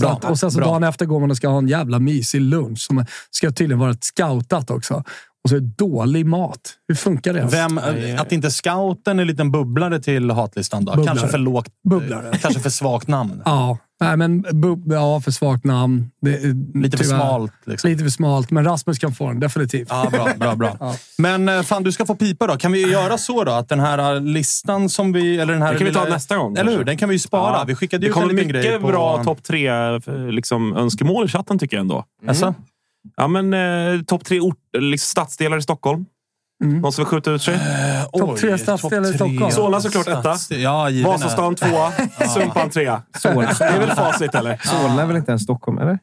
[0.00, 0.66] Bra, att, och sen så bra.
[0.66, 3.94] dagen efter går man och ska ha en jävla mysig lunch som ska tydligen vara
[4.00, 5.04] scoutat också.
[5.44, 6.60] Och så är det dålig mat.
[6.88, 7.48] Hur funkar det?
[7.50, 7.80] Vem,
[8.18, 10.92] att inte scouten är en liten bubblare till hatlistan då?
[10.92, 11.06] Bubblare.
[11.06, 11.68] Kanske för lågt.
[11.88, 12.38] Bubblare.
[12.38, 13.42] Kanske för svagt namn.
[13.44, 14.44] Ja, nej, men
[14.86, 16.10] ja, för svagt namn.
[16.20, 17.52] Det, är Lite för tyvärr smalt.
[17.64, 17.90] Liksom.
[17.90, 19.88] Lite för smalt, men Rasmus kan få den definitivt.
[19.90, 20.76] Ja, bra, bra, bra.
[20.80, 20.96] Ja.
[21.18, 22.56] Men eh, fan, du ska få pipa då.
[22.56, 23.52] Kan vi göra så då?
[23.52, 25.38] Att den här eh, listan som vi...
[25.38, 26.84] Eller den här Det kan vi ta nästa gång, Eller hur?
[26.84, 27.56] Den kan vi ju spara.
[27.56, 27.64] Ja.
[27.64, 28.86] Vi skickade Det ut en kommer liten mycket grej på...
[28.86, 29.98] bra topp tre eh,
[30.30, 32.04] liksom, önskemål i chatten tycker jag ändå.
[32.28, 32.54] Alltså?
[33.16, 36.06] Ja, men eh, topp tre ort, liksom stadsdelar i Stockholm.
[36.60, 37.58] Någon som vill skjuta ut sig?
[38.12, 39.50] Topp tre stadsdelar i Stockholm.
[39.50, 40.36] Solna såklart etta.
[40.54, 41.92] Ja, Vasastan tvåa,
[42.34, 43.02] Sumpan trea.
[43.22, 44.60] Det är väl facit, eller?
[44.64, 45.98] Solna är väl inte ens Stockholm, eller?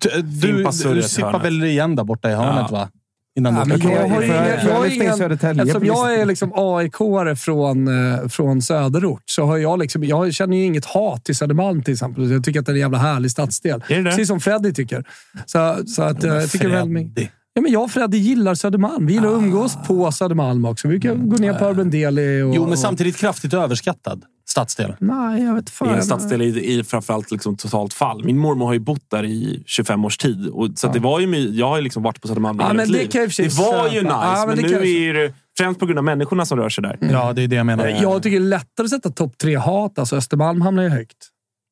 [0.00, 2.76] Du, du, du i sippar väl igen där borta i hörnet, Ja.
[2.76, 2.88] va?
[3.36, 4.24] Innan Ja, du åker jag jag-
[4.64, 9.56] jag jag ingen, Södertälje eftersom jag är liksom AIK-are från, eh, från söderort så har
[9.56, 12.30] jag liksom, jag känner ju inget hat till Södermalm till exempel.
[12.30, 13.80] Jag tycker att det är en jävla härlig stadsdel.
[13.80, 15.04] Precis som Freddy tycker.
[15.46, 17.28] Så, så att, eh, jag tycker väl, Freddy.
[17.54, 19.06] Ja, men jag och Freddy gillar Södermalm.
[19.06, 20.88] Vi gillar att umgås på Södermalm också.
[20.88, 22.54] Vi kan gå ner på Urban Deli och...
[22.54, 24.96] Jo, men samtidigt kraftigt överskattad stadsdel.
[25.00, 25.88] Nej, jag vet Det fan.
[25.88, 28.24] är en stadsdel i, i framförallt liksom totalt fall.
[28.24, 30.48] Min mormor har ju bott där i 25 års tid.
[30.48, 32.74] Och, så att det var ju, jag har ju liksom varit på Södermalm Ja, hela
[32.74, 33.30] men mitt det liv.
[33.40, 34.14] i Det var ju nice.
[34.14, 36.82] Ja, men men, det nu är det främst på grund av människorna som rör sig
[36.82, 36.98] där.
[37.00, 37.86] Ja, det är det jag menar.
[37.86, 39.98] Jag tycker det är lättare att sätta topp tre hat.
[39.98, 41.16] Alltså Östermalm hamnar ju högt.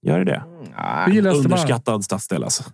[0.06, 0.42] Gör det det?
[0.76, 1.36] Östermalm?
[1.36, 2.64] Underskattad stadsdel alltså.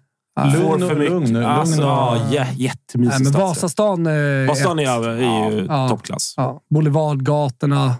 [0.46, 1.12] Lugn och- för mycket.
[1.12, 3.42] lugn, alltså, och- ja, Nej, jättemysig men stadsdel.
[3.42, 5.88] Vasastan är Vasastan är, är ju Ja.
[5.88, 6.34] toppklass.
[6.36, 7.94] Ja, Boulevardgatorna.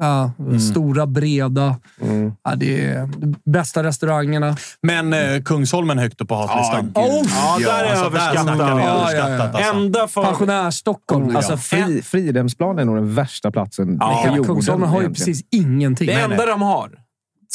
[0.00, 0.30] Ja,
[0.72, 1.76] Stora, breda.
[2.44, 4.56] Ja, det är de bästa restaurangerna.
[4.82, 6.92] Men eh, Kungsholmen högt upp på hatlistan.
[6.94, 7.02] Ja,
[7.60, 8.58] Ja, där är alltså, överskattat.
[8.58, 9.42] Där vi Ja, överskattat ja, ja.
[9.68, 9.76] alltså.
[9.76, 10.22] Ända för...
[10.24, 11.36] Pensionärs-Stockholm.
[11.36, 14.36] Alltså, fri, Fridhemsplan är nog den värsta platsen Ja.
[14.44, 16.06] Kungsholmen har ju precis ingenting.
[16.06, 16.46] Det enda nej.
[16.46, 16.90] de har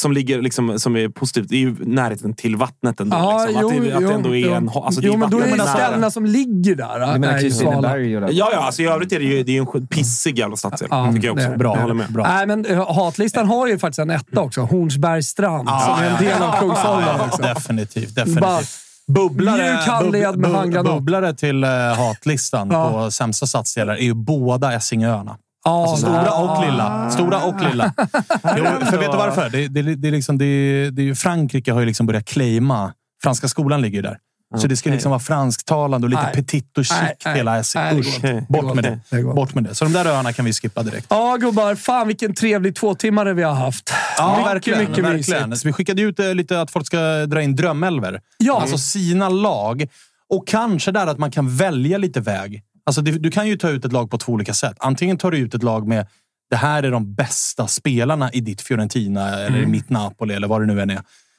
[0.00, 3.16] som, ligger liksom, som är positivt det är ju närheten till vattnet ändå.
[3.16, 3.66] Ja, liksom.
[3.66, 4.70] att, jo, det, att det ändå jo, är en...
[4.74, 4.80] jo.
[4.82, 7.12] Alltså, det jo, är men då är det ställena som ligger där.
[7.12, 7.38] Du menar.
[7.40, 8.32] Kristineberg det?
[8.32, 8.58] Ja, ja.
[8.58, 10.88] Alltså, I övrigt är det ju det är en pissig jävla stadsdel.
[10.90, 11.48] Ja, tycker jag också.
[11.48, 11.74] det är- Bra.
[11.74, 12.12] Jag håller med.
[12.12, 12.26] Bra.
[12.28, 14.60] Nej, men eh, hatlistan har ju faktiskt en etta också.
[14.60, 17.08] Hornsbergs strand, som är en del av Kungsholmen.
[17.18, 17.42] Ja, Liksom.
[17.44, 18.14] definitivt.
[18.14, 18.68] Bara definitivt.
[19.08, 20.92] Bubblare, handled med bub- handgranat.
[20.94, 22.90] bubblare till eh, hatlistan Ja.
[22.90, 25.36] på sämsta stadsdelar är ju båda Essingeöarna.
[25.64, 27.10] Ja, Alltså stora och lilla.
[27.10, 27.94] Stora och lilla.
[28.56, 29.50] Jo, för vet du varför?
[29.50, 32.92] Det, det, det, är liksom, det, det är ju Frankrike har ju liksom börjat claima...
[33.22, 34.18] Franska skolan ligger ju där.
[34.58, 36.34] Så det ska liksom vara fransktalande och lite Nej.
[36.34, 39.00] petit och chic Nej, hela det Usch, bort med det.
[39.10, 39.74] Det Bort med det.
[39.74, 41.06] Så de där öarna kan vi skippa direkt.
[41.10, 41.74] Ja, gubbar.
[41.74, 43.92] Fan vilken trevlig tvåtimmare vi har haft.
[44.18, 44.78] Ja, mycket, verkligen.
[44.90, 45.56] mycket verkligen.
[45.56, 48.20] Så vi skickade ut eh, lite att folk ska dra in drömälver.
[48.38, 48.60] Ja.
[48.60, 49.88] Alltså sina lag.
[50.28, 52.62] Och kanske där att man kan välja lite väg.
[52.86, 54.76] Alltså det, du kan ju ta ut ett lag på två olika sätt.
[54.78, 56.06] Antingen tar du ut ett lag med
[56.50, 60.60] det här är de bästa spelarna i ditt Fiorentina eller i mitt Napoli eller vad
[60.62, 60.94] det nu än är.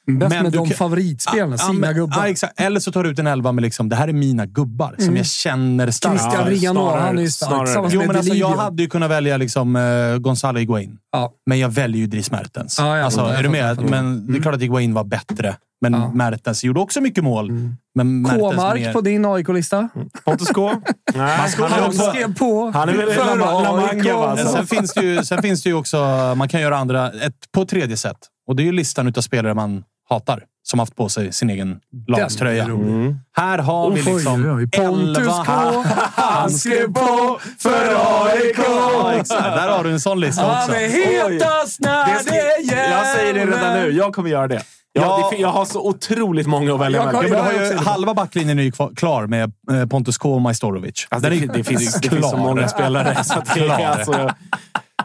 [0.08, 2.18] Bäst Men med du de kan- favoritspelarna, Ja, sina men- gubbar.
[2.18, 2.60] Ja, exakt.
[2.60, 5.18] Eller så tar du ut en elva med liksom, det här är mina gubbar som
[5.18, 6.22] jag känner starkt.
[6.22, 7.92] Christian Ja, Riano, han är ju stark.
[7.94, 10.98] Jo, men alltså, jag hade ju kunnat välja liksom, uh, Gonzalo Higuain.
[11.12, 11.34] Ja.
[11.46, 12.76] Men jag väljer ju Dries Mertens.
[12.80, 13.82] Ja, alltså, är du med?
[13.90, 15.56] Men det är klart att Higuain var bättre.
[15.82, 16.12] Men Ja.
[16.14, 17.52] Mertens gjorde också mycket mål.
[17.96, 19.90] Men Mertens K-mark mer- på din AIK-lista.
[20.24, 20.72] Pontus K?
[21.16, 22.72] Nej, han, Han också, skrev på.
[22.74, 24.36] han är väl för AIK.
[24.36, 25.98] Men sen, finns det ju, sen finns det ju också...
[26.38, 27.12] Man kan göra andra...
[27.12, 28.18] Ett, på ett tredje sätt.
[28.48, 30.44] Och det är ju listan utav spelare man hatar.
[30.64, 32.68] Som haft på sig sin egen lagströja.
[32.68, 34.70] Den Här har vi Oj, liksom oj, oj.
[34.72, 35.52] Pontus K.
[36.16, 37.88] Han skrev på för
[38.26, 38.58] AIK.
[38.58, 39.24] Ja.
[39.30, 40.76] Där har du en sån lista Han också.
[40.76, 40.88] är
[41.30, 42.92] hetast när det gäller.
[42.92, 43.92] jag säger det redan nu.
[43.92, 44.62] Jag kommer göra det.
[44.94, 45.30] Jag, Ja.
[45.32, 47.46] det, jag har så otroligt många att välja Jag Ja, mellan.
[47.46, 50.42] men du har ju halva backlinjen är ju kvar- klar med eh, Pontus K och
[50.42, 51.08] Majstorovic.
[51.10, 53.24] Alltså, det, det, finns, det finns så många spelare.
[53.24, 54.30] Så att det är alltså,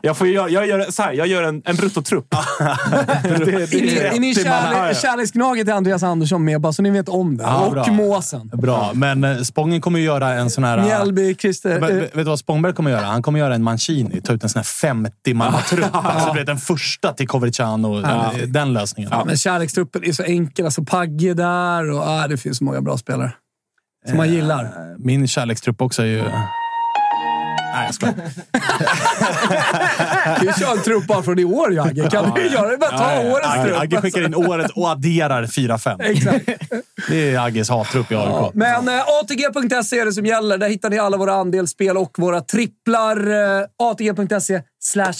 [0.06, 2.26] jag, får, göra- jag, gör, så här, jag gör en, en bruttotrupp.
[2.30, 2.36] det,
[3.44, 4.58] det, Är ni, är ni 30 man.
[4.58, 4.74] Ja, ja.
[4.74, 7.44] kärle, kärleksgnaget till Andreas Andersson med, bara så ni vet om det.
[7.44, 7.86] Ja, och bra.
[7.86, 8.50] måsen.
[8.54, 10.82] Bra, men eh, Spången kommer ju göra en sån här...
[10.82, 11.80] Mjällby, Christer...
[11.80, 13.04] Vet, eh, vet du vad Spångberg kommer göra?
[13.04, 14.20] Han kommer göra en Mancini.
[14.20, 15.88] Ta ut en sån här 50-mannatrupp.
[15.92, 18.02] Alltså, du vet, den första till Coverciano.
[18.04, 19.10] eh, Den lösningen.
[19.14, 20.64] Ja, men kärlekstruppen är så enkel.
[20.64, 23.32] Alltså Pagge där och ah, det finns så många bra spelare.
[24.08, 24.68] Som man gillar.
[24.98, 26.22] Min kärlekstrupp också är ju...
[27.76, 28.14] Nej, jag skojar.
[30.40, 32.10] Du kör en trupp bara från i år, Jagge.
[32.10, 32.76] Kan du göra det?
[32.76, 33.32] Bara ta Ja, ja, ja.
[33.32, 33.80] årets Agge, trupp.
[33.80, 36.02] Agge skickar in året och adderar 4-5.
[36.02, 36.46] Exakt.
[37.08, 38.54] Det är Agges hattrupp i AIK.
[38.54, 40.58] Men eh, ATG.se är det som gäller.
[40.58, 43.16] Där hittar ni alla våra andelsspel och våra tripplar.
[43.60, 45.12] Eh, ATG.se slash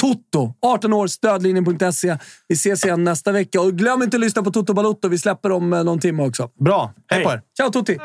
[0.00, 0.54] Toto.
[0.62, 2.16] 18 år, stödlinjen.se.
[2.48, 3.60] Vi ses igen nästa vecka.
[3.60, 5.08] Och glöm inte att lyssna på Toto Balotto.
[5.08, 6.48] Vi släpper om eh, någon timme också.
[6.60, 6.92] Bra.
[7.10, 7.42] Hej på er!
[7.56, 7.98] Ciao Tutti!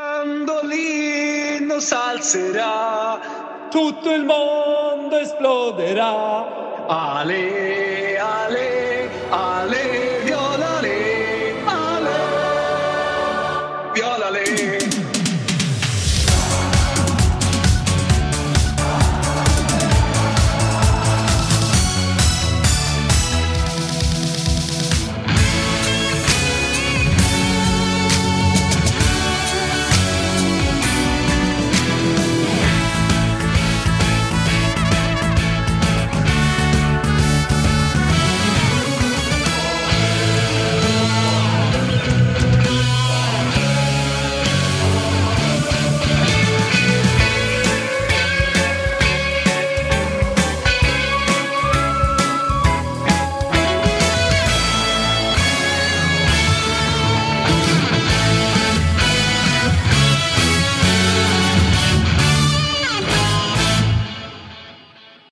[3.69, 6.63] Tutto il mondo esploderà.
[6.87, 10.04] Ale, ale, ale,